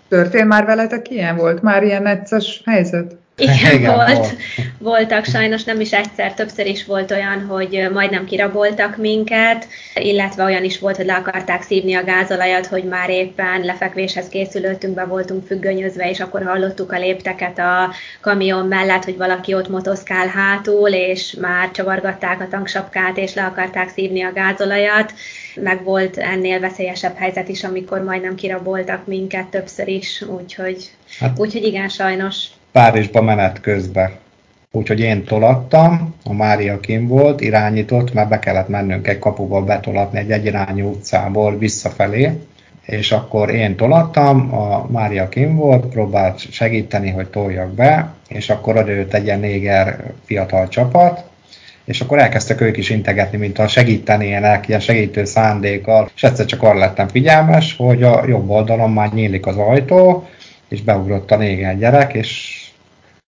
[0.09, 1.37] Történt már veletek ilyen?
[1.37, 3.19] Volt már ilyen necces helyzet?
[3.40, 4.16] Igen, Igen volt.
[4.16, 4.37] volt.
[4.79, 10.64] Voltak sajnos nem is egyszer, többször is volt olyan, hogy majdnem kiraboltak minket, illetve olyan
[10.64, 15.46] is volt, hogy le akarták szívni a gázolajat, hogy már éppen lefekvéshez készülöttünk, be voltunk
[15.46, 21.37] függönyözve, és akkor hallottuk a lépteket a kamion mellett, hogy valaki ott motoszkál hátul, és
[21.40, 25.12] már csavargatták a tanksapkát, és le akarták szívni a gázolajat.
[25.55, 31.64] Meg volt ennél veszélyesebb helyzet is, amikor majdnem kiraboltak minket többször is, úgyhogy, hát, úgyhogy
[31.64, 32.46] igen, sajnos.
[32.72, 34.11] Párizsba menet közben.
[34.72, 40.18] Úgyhogy én tolattam, a Mária kim volt, irányított, mert be kellett mennünk egy kapuba betolatni
[40.18, 42.30] egy egyirányú utcából visszafelé,
[42.87, 48.76] és akkor én tolattam, a Mária kim volt, próbált segíteni, hogy toljak be, és akkor
[48.76, 51.24] odajött egy ilyen néger fiatal csapat,
[51.85, 56.62] és akkor elkezdtek ők is integetni, mint a segítenének, ilyen segítő szándékkal, és egyszer csak
[56.62, 60.28] arra lettem figyelmes, hogy a jobb oldalon már nyílik az ajtó,
[60.68, 62.60] és beugrott a négen gyerek, és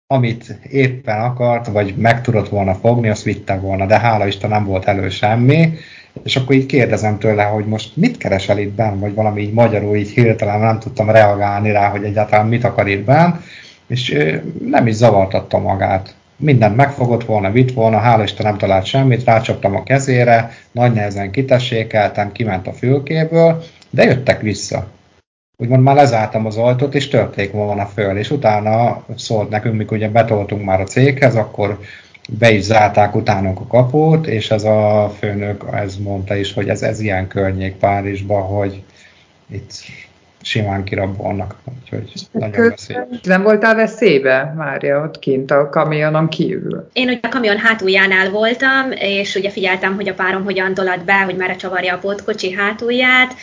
[0.08, 4.64] amit éppen akart, vagy meg tudott volna fogni, azt vitte volna, de hála Isten nem
[4.64, 5.72] volt elő semmi,
[6.22, 9.96] és akkor így kérdezem tőle, hogy most mit keresel itt benn, vagy valami így magyarul
[9.96, 13.32] így hirtelen nem tudtam reagálni rá, hogy egyáltalán mit akar itt benn,
[13.86, 14.16] és
[14.64, 16.14] nem is zavartatta magát.
[16.36, 21.30] Mindent megfogott volna, vitt volna, hála Isten nem talált semmit, rácsaptam a kezére, nagy nehezen
[21.30, 24.94] kitessékeltem, kiment a fülkéből, de jöttek vissza
[25.56, 30.08] úgymond már lezártam az ajtót, és törték volna föl, és utána szólt nekünk, mikor ugye
[30.08, 31.78] betoltunk már a céghez, akkor
[32.38, 36.82] be is zárták utánunk a kaput, és ez a főnök ez mondta is, hogy ez,
[36.82, 38.82] ez ilyen környék Párizsban, hogy
[39.50, 39.70] itt
[40.42, 42.96] simán kirabolnak, úgyhogy nagyon veszély.
[43.22, 46.88] Nem voltál veszélybe, Mária, ott kint a kamionon kívül?
[46.92, 51.22] Én ugye a kamion hátuljánál voltam, és ugye figyeltem, hogy a párom hogyan tolat be,
[51.22, 53.34] hogy merre csavarja a pótkocsi hátulját,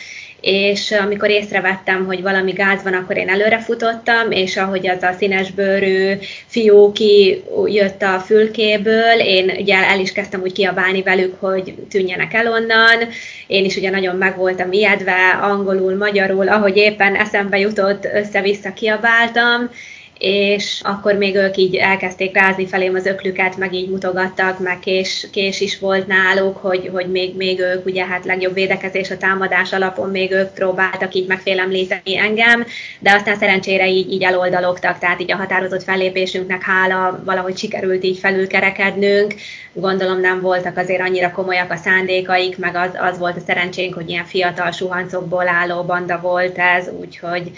[0.44, 5.14] és amikor észrevettem, hogy valami gáz van, akkor én előre futottam, és ahogy az a
[5.18, 6.12] színesbőrű
[6.46, 12.34] fiú ki jött a fülkéből, én ugye el is kezdtem úgy kiabálni velük, hogy tűnjenek
[12.34, 13.08] el onnan.
[13.46, 19.70] Én is ugye nagyon meg voltam ijedve, angolul, magyarul, ahogy éppen eszembe jutott, össze-vissza kiabáltam,
[20.18, 25.26] és akkor még ők így elkezdték rázni felém az öklüket, meg így mutogattak, meg kés,
[25.32, 29.72] kés is volt náluk, hogy, hogy még, még ők ugye hát legjobb védekezés a támadás
[29.72, 32.64] alapon még ők próbáltak így megfélemlíteni engem,
[32.98, 38.18] de aztán szerencsére így, így eloldalogtak, tehát így a határozott fellépésünknek hála valahogy sikerült így
[38.18, 39.34] felülkerekednünk,
[39.72, 44.08] gondolom nem voltak azért annyira komolyak a szándékaik, meg az, az volt a szerencsénk, hogy
[44.08, 47.50] ilyen fiatal suhancokból álló banda volt ez, úgyhogy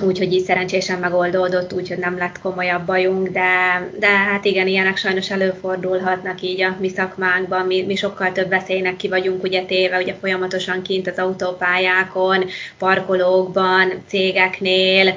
[0.00, 3.50] úgyhogy így szerencsésen megoldódott, úgyhogy nem lett komolyabb bajunk, de,
[3.98, 8.96] de hát igen, ilyenek sajnos előfordulhatnak így a mi szakmánkban, mi, mi sokkal több veszélynek
[8.96, 12.44] ki vagyunk ugye téve, ugye folyamatosan kint az autópályákon,
[12.78, 15.14] parkolókban, cégeknél,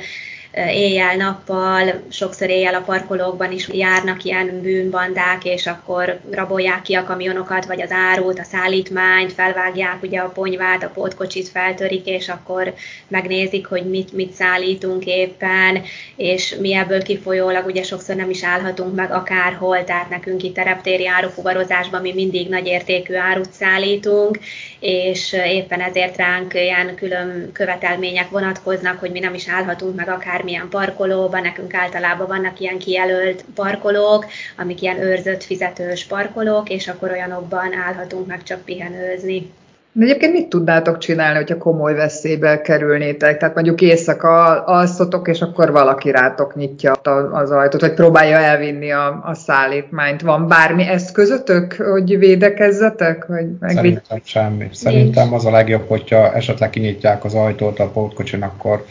[0.54, 7.66] éjjel-nappal, sokszor éjjel a parkolókban is járnak ilyen bűnbandák, és akkor rabolják ki a kamionokat,
[7.66, 12.74] vagy az árut, a szállítmányt, felvágják ugye a ponyvát, a pótkocsit feltörik, és akkor
[13.08, 15.82] megnézik, hogy mit, mit szállítunk éppen,
[16.16, 21.08] és mi ebből kifolyólag ugye sokszor nem is állhatunk meg akárhol, tehát nekünk itt tereptéri
[21.08, 24.40] árufuvarozásban mi mindig nagy értékű árut szállítunk,
[24.80, 30.10] és éppen ezért ránk ilyen külön követelmények vonatkoznak, hogy mi nem is állhatunk meg
[30.40, 34.26] akármilyen parkolóban, nekünk általában vannak ilyen kijelölt parkolók,
[34.58, 39.52] amik ilyen őrzött fizetős parkolók, és akkor olyanokban állhatunk meg csak pihenőzni.
[39.92, 43.38] De egyébként mit tudnátok csinálni, hogyha komoly veszélybe kerülnétek?
[43.38, 46.92] Tehát mondjuk éjszaka alszotok, és akkor valaki rátok nyitja
[47.32, 50.22] az ajtót, vagy próbálja elvinni a, a szállítmányt.
[50.22, 53.26] Van bármi eszközötök, hogy védekezzetek?
[53.26, 54.68] Vagy Szerintem semmi.
[54.72, 58.86] Szerintem az a legjobb, hogyha esetleg kinyitják az ajtót a pótkocsin, akkor,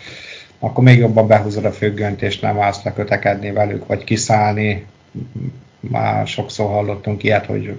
[0.59, 4.87] akkor még jobban behúzod a függönyt, és nem állsz lekötekedni velük, vagy kiszállni.
[5.81, 7.77] Már sokszor hallottunk ilyet, hogy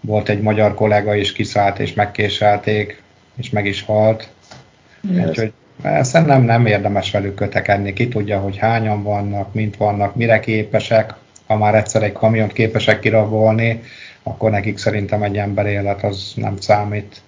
[0.00, 3.02] volt egy magyar kollega is kiszállt és megkéselték,
[3.36, 4.28] és meg is halt.
[5.10, 5.26] Yes.
[5.26, 5.52] Úgyhogy
[6.00, 7.92] szerintem nem érdemes velük kötekedni.
[7.92, 11.14] Ki tudja, hogy hányan vannak, mint vannak, mire képesek.
[11.46, 13.82] Ha már egyszer egy kamiont képesek kirabolni,
[14.22, 17.22] akkor nekik szerintem egy ember élet az nem számít.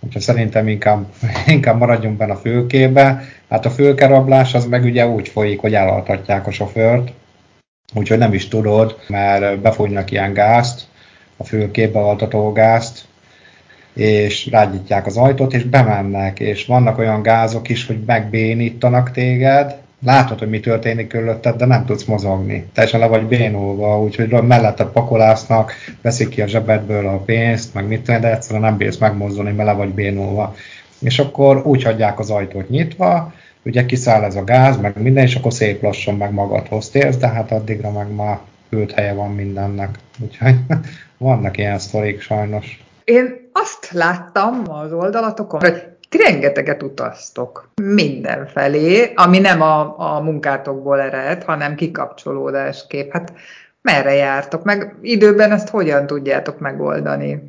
[0.00, 1.06] Úgyhogy szerintem inkább,
[1.46, 3.22] inkább maradjunk benne a fülkébe.
[3.50, 7.12] Hát a fülkerablás az meg ugye úgy folyik, hogy elaltatják a sofőrt,
[7.94, 10.88] úgyhogy nem is tudod, mert befogynak ilyen gázt,
[11.36, 13.04] a fülképbe altató gázt,
[13.94, 20.38] és rágyítják az ajtót, és bemennek, és vannak olyan gázok is, hogy megbénítanak téged, látod,
[20.38, 22.66] hogy mi történik körülötted, de nem tudsz mozogni.
[22.74, 28.06] Teljesen le vagy bénulva, úgyhogy mellette pakolásznak, veszik ki a zsebedből a pénzt, meg mit
[28.06, 30.54] de egyszerűen nem bírsz megmozdulni, mert le vagy bénulva.
[31.00, 33.32] És akkor úgy hagyják az ajtót nyitva,
[33.64, 37.28] ugye kiszáll ez a gáz, meg minden, és akkor szép lassan meg magadhoz térsz, de
[37.28, 38.38] hát addigra meg már
[38.70, 39.98] ült helye van mindennek.
[40.18, 40.54] Úgyhogy
[41.18, 42.84] vannak ilyen sztorik sajnos.
[43.04, 45.82] Én azt láttam az oldalatokon, hogy
[46.18, 53.12] rengeteget utaztok mindenfelé, ami nem a, a munkátokból ered, hanem kikapcsolódásképp.
[53.12, 53.32] Hát
[53.82, 54.64] merre jártok?
[54.64, 57.42] Meg időben ezt hogyan tudjátok megoldani?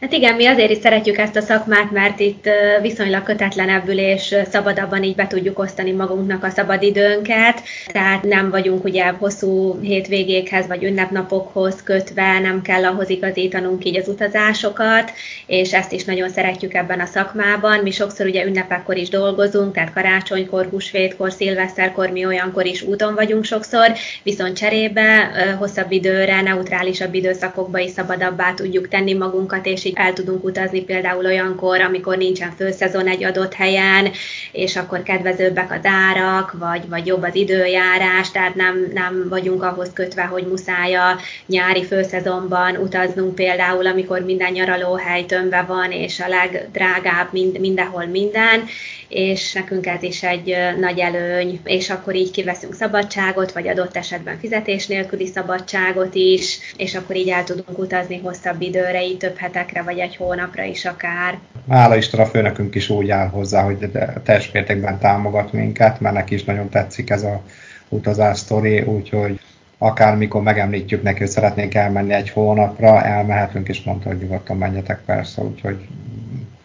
[0.00, 2.48] Hát igen, mi azért is szeretjük ezt a szakmát, mert itt
[2.82, 9.04] viszonylag kötetlenebbül és szabadabban így be tudjuk osztani magunknak a szabadidőnket, tehát nem vagyunk ugye
[9.08, 15.12] hosszú hétvégékhez vagy ünnepnapokhoz kötve, nem kell ahhoz igazítanunk így az utazásokat,
[15.46, 17.78] és ezt is nagyon szeretjük ebben a szakmában.
[17.78, 23.44] Mi sokszor ugye ünnepekkor is dolgozunk, tehát karácsonykor, húsvétkor, szilveszterkor mi olyankor is úton vagyunk
[23.44, 30.12] sokszor, viszont cserébe hosszabb időre, neutrálisabb időszakokba is szabadabbá tudjuk tenni magunkat, és így el
[30.12, 34.10] tudunk utazni például olyankor, amikor nincsen főszezon egy adott helyen,
[34.52, 39.90] és akkor kedvezőbbek az árak, vagy, vagy jobb az időjárás, tehát nem, nem vagyunk ahhoz
[39.94, 46.28] kötve, hogy muszáj a nyári főszezonban utaznunk például, amikor minden nyaralóhely tömve van, és a
[46.28, 48.64] legdrágább mind, mindenhol minden,
[49.08, 54.38] és nekünk ez is egy nagy előny, és akkor így kiveszünk szabadságot, vagy adott esetben
[54.38, 59.82] fizetés nélküli szabadságot is, és akkor így el tudunk utazni hosszabb időre, így több hetekre,
[59.82, 61.38] vagy egy hónapra is akár.
[61.68, 63.90] Hála Isten a főnökünk is úgy áll hozzá, hogy
[64.24, 67.42] teljes mértékben támogat minket, mert neki is nagyon tetszik ez a
[67.88, 69.40] utazás sztori, úgyhogy
[69.78, 75.42] akármikor megemlítjük neki, hogy szeretnénk elmenni egy hónapra, elmehetünk, és mondta, hogy nyugodtan menjetek persze,
[75.42, 75.76] úgyhogy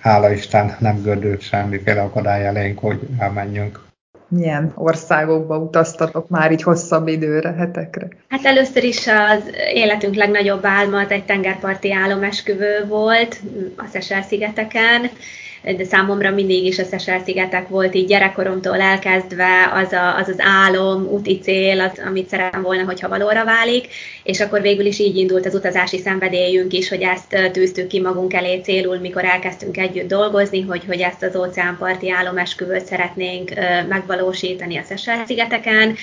[0.02, 3.80] hála Isten nem gördült semmiféle akadály elénk, hogy elmenjünk.
[4.28, 8.08] Milyen országokba utaztatok már így hosszabb időre, hetekre?
[8.28, 13.42] Hát először is az életünk legnagyobb álma az egy tengerparti álomesküvő volt
[13.78, 15.10] a Szesel-szigeteken
[15.64, 21.08] de számomra mindig is a Szesel-szigetek volt így gyerekkoromtól elkezdve az a, az, az álom,
[21.08, 23.88] úti cél, az, amit szeretem volna, hogyha valóra válik,
[24.24, 28.34] és akkor végül is így indult az utazási szenvedélyünk is, hogy ezt tűztük ki magunk
[28.34, 33.52] elé célul, mikor elkezdtünk együtt dolgozni, hogy, hogy ezt az óceánparti álomesküvőt szeretnénk
[33.88, 35.96] megvalósítani a Szesel-szigeteken,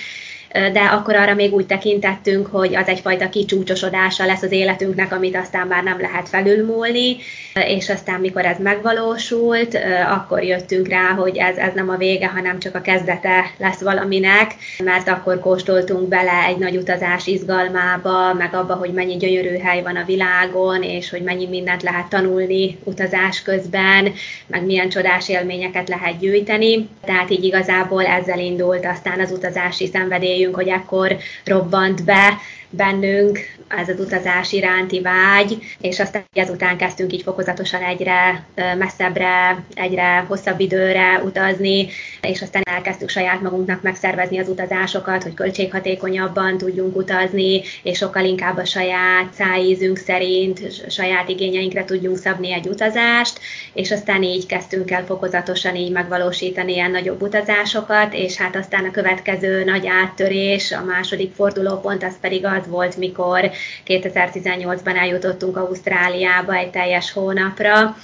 [0.51, 5.67] de akkor arra még úgy tekintettünk, hogy az egyfajta kicsúcsosodása lesz az életünknek, amit aztán
[5.67, 7.17] már nem lehet felülmúlni,
[7.53, 12.59] és aztán mikor ez megvalósult, akkor jöttünk rá, hogy ez, ez nem a vége, hanem
[12.59, 18.73] csak a kezdete lesz valaminek, mert akkor kóstoltunk bele egy nagy utazás izgalmába, meg abba,
[18.73, 24.13] hogy mennyi gyönyörű hely van a világon, és hogy mennyi mindent lehet tanulni utazás közben,
[24.47, 26.89] meg milyen csodás élményeket lehet gyűjteni.
[27.05, 32.37] Tehát így igazából ezzel indult aztán az utazási szenvedély reméljünk, hogy ekkor robbant be
[32.69, 33.39] bennünk
[33.77, 38.45] ez az utazás iránti vágy, és aztán ezután kezdtünk így fokozatosan egyre
[38.77, 41.87] messzebbre, egyre hosszabb időre utazni,
[42.21, 48.57] és aztán elkezdtük saját magunknak megszervezni az utazásokat, hogy költséghatékonyabban tudjunk utazni, és sokkal inkább
[48.57, 53.39] a saját szájízünk szerint, saját igényeinkre tudjunk szabni egy utazást,
[53.73, 58.91] és aztán így kezdtünk el fokozatosan így megvalósítani ilyen nagyobb utazásokat, és hát aztán a
[58.91, 63.51] következő nagy áttörés, a második fordulópont az pedig az volt, mikor
[63.87, 67.95] 2018-ban eljutottunk Ausztráliába egy teljes hónapra,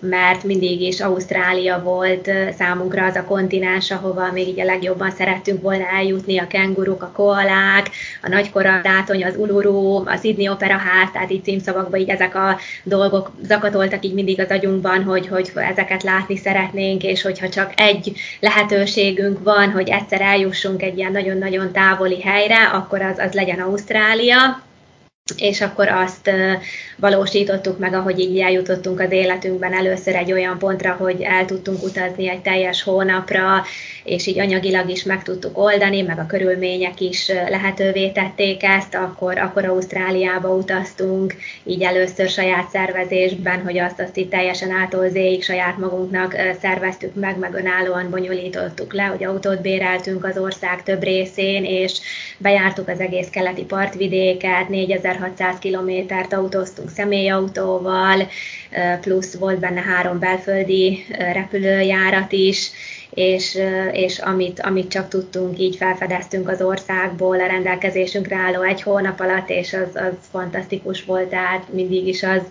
[0.00, 5.62] mert mindig is Ausztrália volt számunkra az a kontinens, ahova még így a legjobban szerettünk
[5.62, 7.90] volna eljutni, a kenguruk, a koalák,
[8.22, 13.30] a nagykoradátony, az uluru, a Sydney Opera Ház, tehát így címszavakban így ezek a dolgok
[13.42, 19.42] zakatoltak így mindig az agyunkban, hogy, hogy ezeket látni szeretnénk, és hogyha csak egy lehetőségünk
[19.42, 24.68] van, hogy egyszer eljussunk egy ilyen nagyon-nagyon távoli helyre, akkor az, az legyen Ausztrália
[25.36, 26.30] és akkor azt
[26.96, 32.28] valósítottuk meg, ahogy így eljutottunk az életünkben először egy olyan pontra, hogy el tudtunk utazni
[32.28, 33.64] egy teljes hónapra,
[34.04, 39.38] és így anyagilag is meg tudtuk oldani, meg a körülmények is lehetővé tették ezt, akkor,
[39.38, 46.36] akkor Ausztráliába utaztunk, így először saját szervezésben, hogy azt, azt itt teljesen átolzéig saját magunknak
[46.60, 52.00] szerveztük meg, meg önállóan bonyolítottuk le, hogy autót béreltünk az ország több részén, és
[52.40, 58.28] bejártuk az egész keleti partvidéket, 4600 kilométert autóztunk személyautóval,
[59.00, 62.70] plusz volt benne három belföldi repülőjárat is,
[63.10, 63.58] és,
[63.92, 69.48] és amit, amit csak tudtunk, így felfedeztünk az országból a rendelkezésünkre álló egy hónap alatt,
[69.48, 72.42] és az, az fantasztikus volt, tehát mindig is az,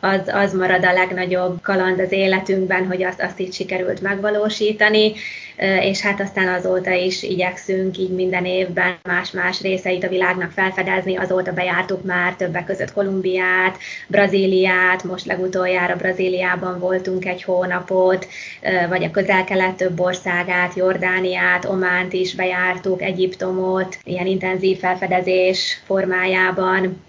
[0.00, 5.12] az, az marad a legnagyobb kaland az életünkben, hogy azt, azt így sikerült megvalósítani,
[5.58, 11.52] és hát aztán azóta is igyekszünk így minden évben más-más részeit a világnak felfedezni, azóta
[11.52, 18.28] bejártuk már többek között Kolumbiát, Brazíliát, most legutoljára Brazíliában voltunk egy hónapot,
[18.88, 27.02] vagy a közel-kelet több országát, Jordániát, Ománt is bejártuk, Egyiptomot, ilyen intenzív felfedezés formájában,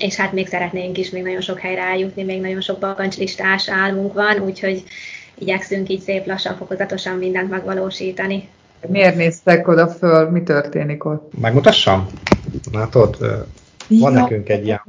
[0.00, 4.12] és hát még szeretnénk is még nagyon sok helyre eljutni, még nagyon sok bakancslistás álmunk
[4.12, 4.82] van, úgyhogy
[5.38, 8.48] igyekszünk így szép lassan, fokozatosan mindent megvalósítani.
[8.86, 11.32] Miért néztek oda föl, mi történik ott?
[11.40, 12.06] Megmutassam?
[12.72, 13.16] Látod,
[13.88, 14.80] Van ja, nekünk egy ilyen.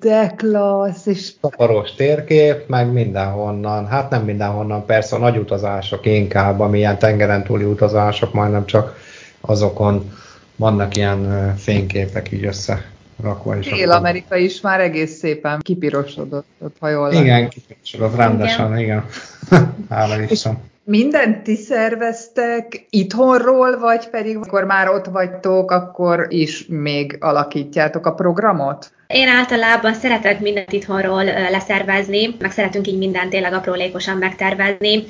[0.00, 1.06] De klassz!
[1.06, 1.32] És...
[1.40, 3.86] Szaparos térkép, meg mindenhonnan.
[3.86, 8.96] Hát nem mindenhonnan, persze a nagy utazások inkább, amilyen tengeren túli utazások, majdnem csak
[9.40, 10.10] azokon
[10.56, 12.84] vannak ilyen fényképek így össze
[13.22, 13.54] rakva.
[13.54, 18.78] Dél-Amerika is már egész szépen kipirosodott, ott, ha jól Igen, kipirosodott rendesen, igen.
[18.78, 19.04] igen.
[19.90, 20.58] Hála Isten.
[20.84, 28.12] Mindent ti szerveztek itthonról, vagy pedig akkor már ott vagytok, akkor is még alakítjátok a
[28.12, 28.92] programot?
[29.06, 35.04] Én általában szeretek mindent itthonról leszervezni, meg szeretünk így mindent tényleg aprólékosan megtervezni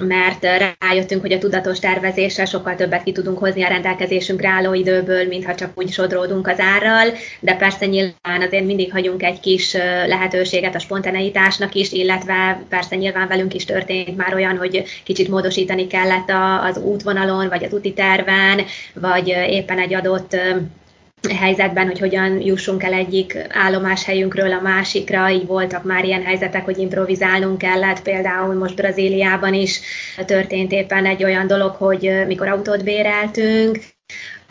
[0.00, 0.46] mert
[0.78, 5.54] rájöttünk, hogy a tudatos tervezéssel sokkal többet ki tudunk hozni a rendelkezésünkre álló időből, mintha
[5.54, 9.72] csak úgy sodródunk az árral, de persze nyilván azért mindig hagyunk egy kis
[10.06, 15.86] lehetőséget a spontaneitásnak is, illetve persze nyilván velünk is történt már olyan, hogy kicsit módosítani
[15.86, 16.30] kellett
[16.62, 18.60] az útvonalon, vagy az úti terven,
[18.94, 20.36] vagy éppen egy adott
[21.30, 26.78] helyzetben, hogy hogyan jussunk el egyik állomáshelyünkről a másikra, így voltak már ilyen helyzetek, hogy
[26.78, 29.80] improvizálnunk kellett, például most Brazíliában is
[30.26, 33.78] történt éppen egy olyan dolog, hogy mikor autót béreltünk,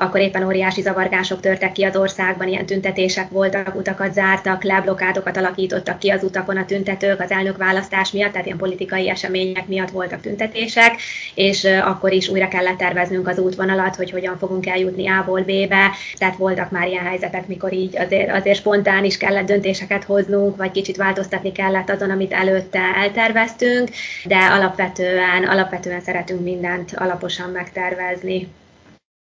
[0.01, 5.37] akkor éppen óriási zavargások törtek ki az országban, ilyen tüntetések voltak, utakat zártak le, blokkádokat
[5.37, 10.21] alakítottak ki az utakon a tüntetők az elnökválasztás miatt, tehát ilyen politikai események miatt voltak
[10.21, 10.95] tüntetések,
[11.33, 16.37] és akkor is újra kellett terveznünk az útvonalat, hogy hogyan fogunk eljutni A-ból B-be, tehát
[16.37, 20.97] voltak már ilyen helyzetek, mikor így azért, azért spontán is kellett döntéseket hoznunk, vagy kicsit
[20.97, 23.89] változtatni kellett azon, amit előtte elterveztünk,
[24.25, 28.47] de alapvetően, alapvetően szeretünk mindent alaposan megtervezni.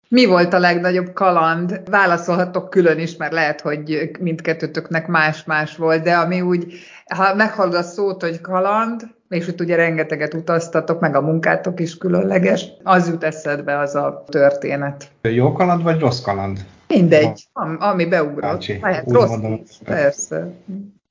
[0.07, 1.81] Mi volt a legnagyobb kaland?
[1.89, 6.73] Válaszolhatok külön is, mert lehet, hogy mindkettőtöknek más-más volt, de ami úgy,
[7.15, 11.97] ha meghallod a szót, hogy kaland, és ott ugye rengeteget utaztatok, meg a munkátok is
[11.97, 15.09] különleges, az jut eszedbe az a történet.
[15.21, 16.65] Jó kaland, vagy rossz kaland?
[16.87, 18.41] Mindegy, ami, ami beugrott.
[18.41, 20.47] Bácsi, hát, rossz mondom, persze.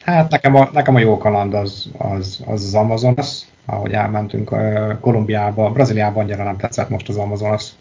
[0.05, 4.55] Hát nekem a, nekem a jó kaland az az, az, az Amazonas, ahogy elmentünk
[5.01, 7.73] Kolumbiába, Brazíliában annyira nem tetszett most az Amazonas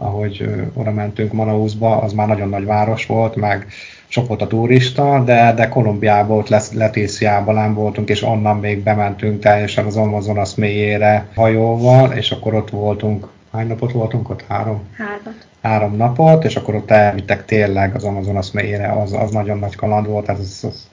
[0.00, 3.66] ahogy oda mentünk Manauszba, az már nagyon nagy város volt, meg
[4.08, 9.40] sok volt a turista, de, de Kolumbiában, ott Letíciában nem voltunk, és onnan még bementünk
[9.40, 14.44] teljesen az Amazonas mélyére hajóval, és akkor ott voltunk, hány napot voltunk ott?
[14.48, 14.82] Három?
[14.96, 15.34] Három.
[15.62, 20.06] Három napot, és akkor ott elvittek tényleg az Amazonas mélyére, az, az nagyon nagy kaland
[20.06, 20.88] volt, tehát az, az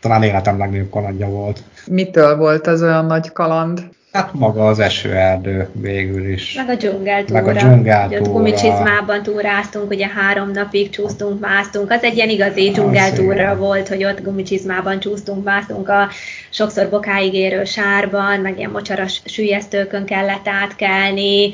[0.00, 1.62] talán életem legnagyobb kalandja volt.
[1.86, 3.88] Mitől volt az olyan nagy kaland?
[4.12, 6.54] Hát maga az esőerdő végül is.
[6.54, 7.42] Meg a dzsungeltúra.
[7.42, 8.20] Meg a dzsungeltúra.
[8.20, 11.90] Ugye gumicsizmában túráztunk, ugye három napig csúsztunk, másztunk.
[11.90, 16.08] Az egy ilyen igazi dzsungeltúra volt, hogy ott gumicsizmában csúsztunk, másztunk a
[16.50, 21.50] sokszor bokáig érő sárban, meg ilyen mocsaras sülyeztőkön kellett átkelni,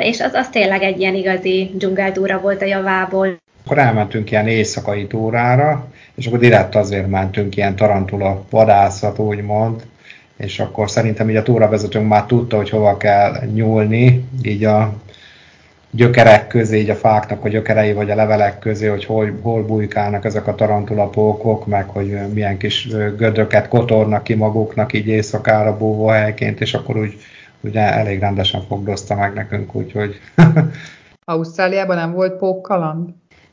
[0.00, 3.36] és az, az tényleg egy ilyen igazi dzsungeltúra volt a javából.
[3.64, 9.82] Akkor elmentünk ilyen éjszakai túrára, és akkor direkt azért mentünk ilyen tarantula vadászat, úgymond,
[10.36, 14.92] és akkor szerintem így a túravezetőnk már tudta, hogy hova kell nyúlni, így a
[15.90, 20.24] gyökerek közé, így a fáknak a gyökerei vagy a levelek közé, hogy hol, hol bujkálnak
[20.24, 26.74] ezek a tarantulapókok, meg hogy milyen kis gödröket kotornak ki maguknak így éjszakára búvóhelyként, és
[26.74, 27.18] akkor úgy
[27.60, 30.20] ugye elég rendesen fogdozta meg nekünk, úgyhogy...
[31.24, 33.08] Ausztráliában nem volt pókkaland?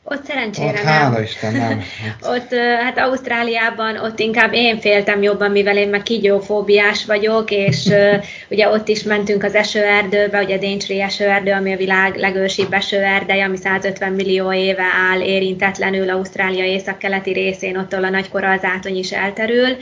[0.06, 0.84] Ott szerencsére ott, nem.
[0.84, 1.82] Hála Isten, nem.
[2.34, 7.88] ott, hát Ausztráliában ott inkább én féltem jobban, mivel én meg kígyófóbiás vagyok, és
[8.50, 13.44] ugye ott is mentünk az esőerdőbe, ugye a Daintree esőerdő, ami a világ legősibb esőerdeje,
[13.44, 19.76] ami 150 millió éve áll érintetlenül Ausztrália északkeleti részén, ott a nagy korallzátony is elterül,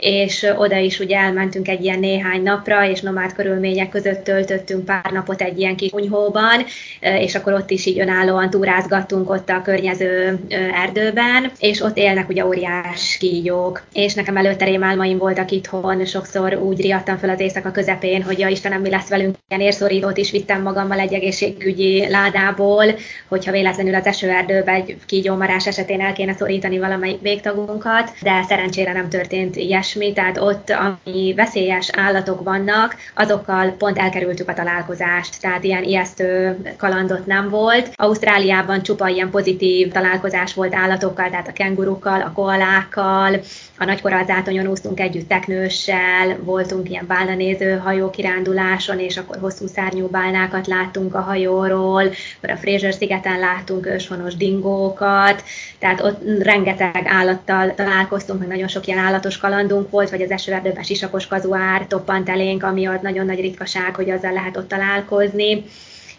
[0.00, 5.10] és oda is ugye elmentünk egy ilyen néhány napra, és nomád körülmények között töltöttünk pár
[5.12, 6.64] napot egy ilyen kis kunyhóban,
[7.00, 10.38] és akkor ott is így önállóan túrázgattunk ott a környező
[10.84, 16.80] erdőben, és ott élnek ugye óriás kígyók, és nekem előtte rémálmaim voltak itthon, sokszor úgy
[16.80, 20.62] riadtam fel az éjszaka közepén, hogy ja Istenem, mi lesz velünk, ilyen érszorítót is vittem
[20.62, 22.84] magammal egy egészségügyi ládából,
[23.28, 29.08] hogyha véletlenül az esőerdőben egy kígyómarás esetén el kéne szorítani valamelyik végtagunkat, de szerencsére nem
[29.08, 35.64] történt ilyes ilyesmi, tehát ott, ami veszélyes állatok vannak, azokkal pont elkerültük a találkozást, tehát
[35.64, 37.90] ilyen ijesztő kalandot nem volt.
[37.94, 43.40] Ausztráliában csupa ilyen pozitív találkozás volt állatokkal, tehát a kengurukkal, a koalákkal,
[43.78, 50.66] a nagykorallzátonyon úsztunk együtt teknőssel, voltunk ilyen bálnanéző hajó kiránduláson, és akkor hosszú szárnyú bálnákat
[50.66, 52.02] láttunk a hajóról,
[52.36, 55.44] akkor a Fraser szigeten láttunk őshonos dingókat,
[55.78, 60.82] tehát ott rengeteg állattal találkoztunk, meg nagyon sok ilyen állatos kalandunk volt, vagy az esőerdőben
[60.82, 65.64] sisakos kazuár toppant elénk, ami az nagyon nagy ritkaság, hogy azzal lehet ott találkozni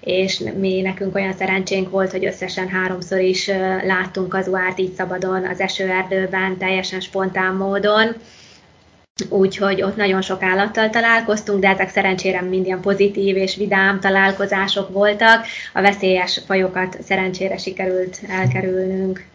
[0.01, 3.47] és mi nekünk olyan szerencsénk volt, hogy összesen háromszor is
[3.83, 8.15] láttunk kazuárt így szabadon az esőerdőben, teljesen spontán módon
[9.29, 14.89] úgyhogy ott nagyon sok állattal találkoztunk, de ezek szerencsére mind ilyen pozitív és vidám találkozások
[14.89, 15.45] voltak.
[15.73, 19.25] A veszélyes fajokat szerencsére sikerült elkerülnünk.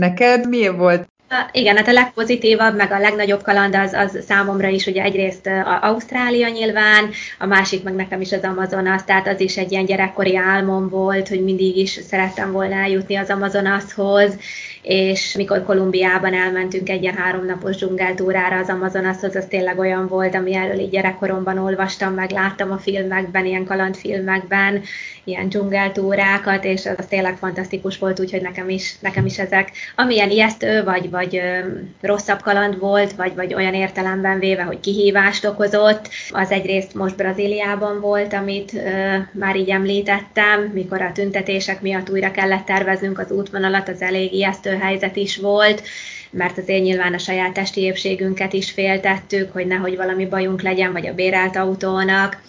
[0.00, 1.06] Neked milyen volt
[1.52, 5.78] igen, hát a legpozitívabb, meg a legnagyobb kaland az, az számomra is ugye egyrészt a
[5.82, 10.36] Ausztrália nyilván, a másik meg nekem is az Amazonas, tehát az is egy ilyen gyerekkori
[10.36, 14.38] álmom volt, hogy mindig is szerettem volna eljutni az Amazonashoz,
[14.86, 20.54] és mikor Kolumbiában elmentünk egy ilyen háromnapos dzsungeltúrára az Amazonashoz, az tényleg olyan volt, ami
[20.54, 24.82] erről így gyerekkoromban olvastam, meg láttam a filmekben, ilyen kalandfilmekben,
[25.24, 30.84] ilyen dzsungeltúrákat, és az tényleg fantasztikus volt, úgyhogy nekem is, nekem is ezek, amilyen ijesztő,
[30.84, 31.58] vagy, vagy ö,
[32.00, 38.00] rosszabb kaland volt, vagy, vagy olyan értelemben véve, hogy kihívást okozott, az egyrészt most Brazíliában
[38.00, 43.88] volt, amit ö, már így említettem, mikor a tüntetések miatt újra kellett terveznünk az útvonalat,
[43.88, 45.82] az elég ijesztő helyzet is volt,
[46.30, 51.06] mert azért nyilván a saját testi épségünket is féltettük, hogy nehogy valami bajunk legyen, vagy
[51.06, 52.42] a bérelt autónak.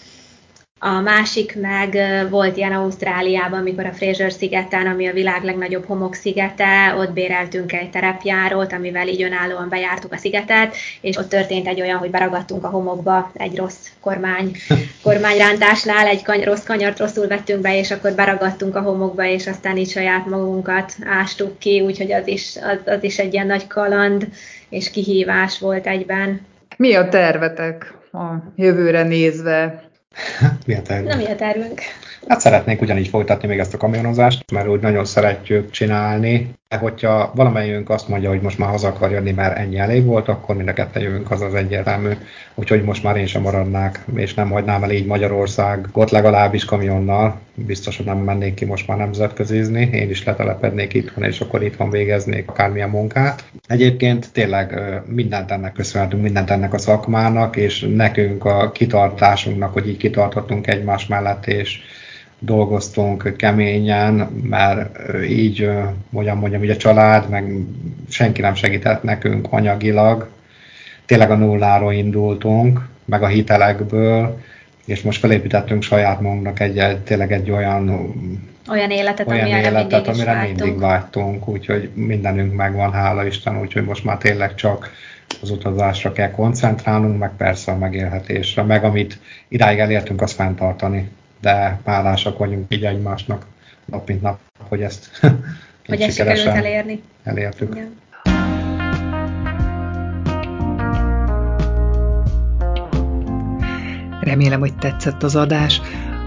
[0.79, 1.97] A másik meg
[2.29, 7.89] volt ilyen Ausztráliában, amikor a Fraser szigeten, ami a világ legnagyobb szigete, ott béreltünk egy
[7.89, 12.69] terepjárót, amivel így önállóan bejártuk a szigetet, és ott történt egy olyan, hogy beragadtunk a
[12.69, 14.51] homokba egy rossz kormány,
[15.03, 19.77] kormányrántásnál, egy kany- rossz kanyart rosszul vettünk be, és akkor beragadtunk a homokba, és aztán
[19.77, 24.27] így saját magunkat ástuk ki, úgyhogy az is, az, az is egy ilyen nagy kaland
[24.69, 26.41] és kihívás volt egyben.
[26.77, 29.86] Mi a tervetek a jövőre nézve?
[30.65, 31.07] Mi a tervünk?
[31.09, 31.81] Nem mi a tervünk?
[32.27, 36.55] Hát szeretnénk ugyanígy folytatni még ezt a kamionozást, mert úgy nagyon szeretjük csinálni.
[36.79, 40.55] Hogyha valamelyünk azt mondja, hogy most már haza akar jönni, mert ennyi elég volt, akkor
[40.55, 42.09] mind a ketten jövünk haza az egyértelmű.
[42.55, 47.39] Úgyhogy most már én sem maradnák, és nem hagynám el így Magyarország, ott legalábbis kamionnal.
[47.53, 49.89] Biztos, hogy nem mennék ki most már nemzetközizni.
[49.93, 53.43] Én is letelepednék itthon, és akkor itthon végeznék akármilyen munkát.
[53.67, 59.97] Egyébként tényleg mindent ennek köszönhetünk, mindent ennek a szakmának, és nekünk a kitartásunknak, hogy így
[59.97, 61.79] kitartottunk egymás mellett, és
[62.39, 64.13] dolgoztunk keményen,
[64.43, 65.69] mert így,
[66.09, 67.53] mondjam, mondjam, ugye a család, meg
[68.09, 70.29] senki nem segített nekünk anyagilag.
[71.05, 74.41] Tényleg a nulláról indultunk, meg a hitelekből,
[74.85, 77.89] és most felépítettünk saját magunknak egy, egy tényleg egy olyan
[78.69, 83.83] olyan életet, olyan amire, életet, mindig, amire mindig vágytunk, úgyhogy mindenünk megvan, hála Isten, úgyhogy
[83.85, 84.91] most már tényleg csak
[85.41, 91.09] az utazásra kell koncentrálnunk, meg persze a megélhetésre, meg amit idáig elértünk, azt fenntartani
[91.41, 93.45] de hálásak vagyunk így egymásnak
[93.85, 95.19] nap mint nap, hogy ezt
[95.87, 97.01] hogy ezt sikerült elérni.
[97.23, 97.75] Elértük.
[97.75, 98.05] Igen.
[104.21, 105.81] Remélem, hogy tetszett az adás.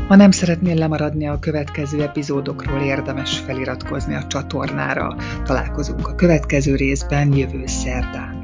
[0.09, 5.17] Ha nem szeretnél lemaradni a következő epizódokról, érdemes feliratkozni a csatornára.
[5.45, 8.40] Találkozunk a következő részben jövő szerdán.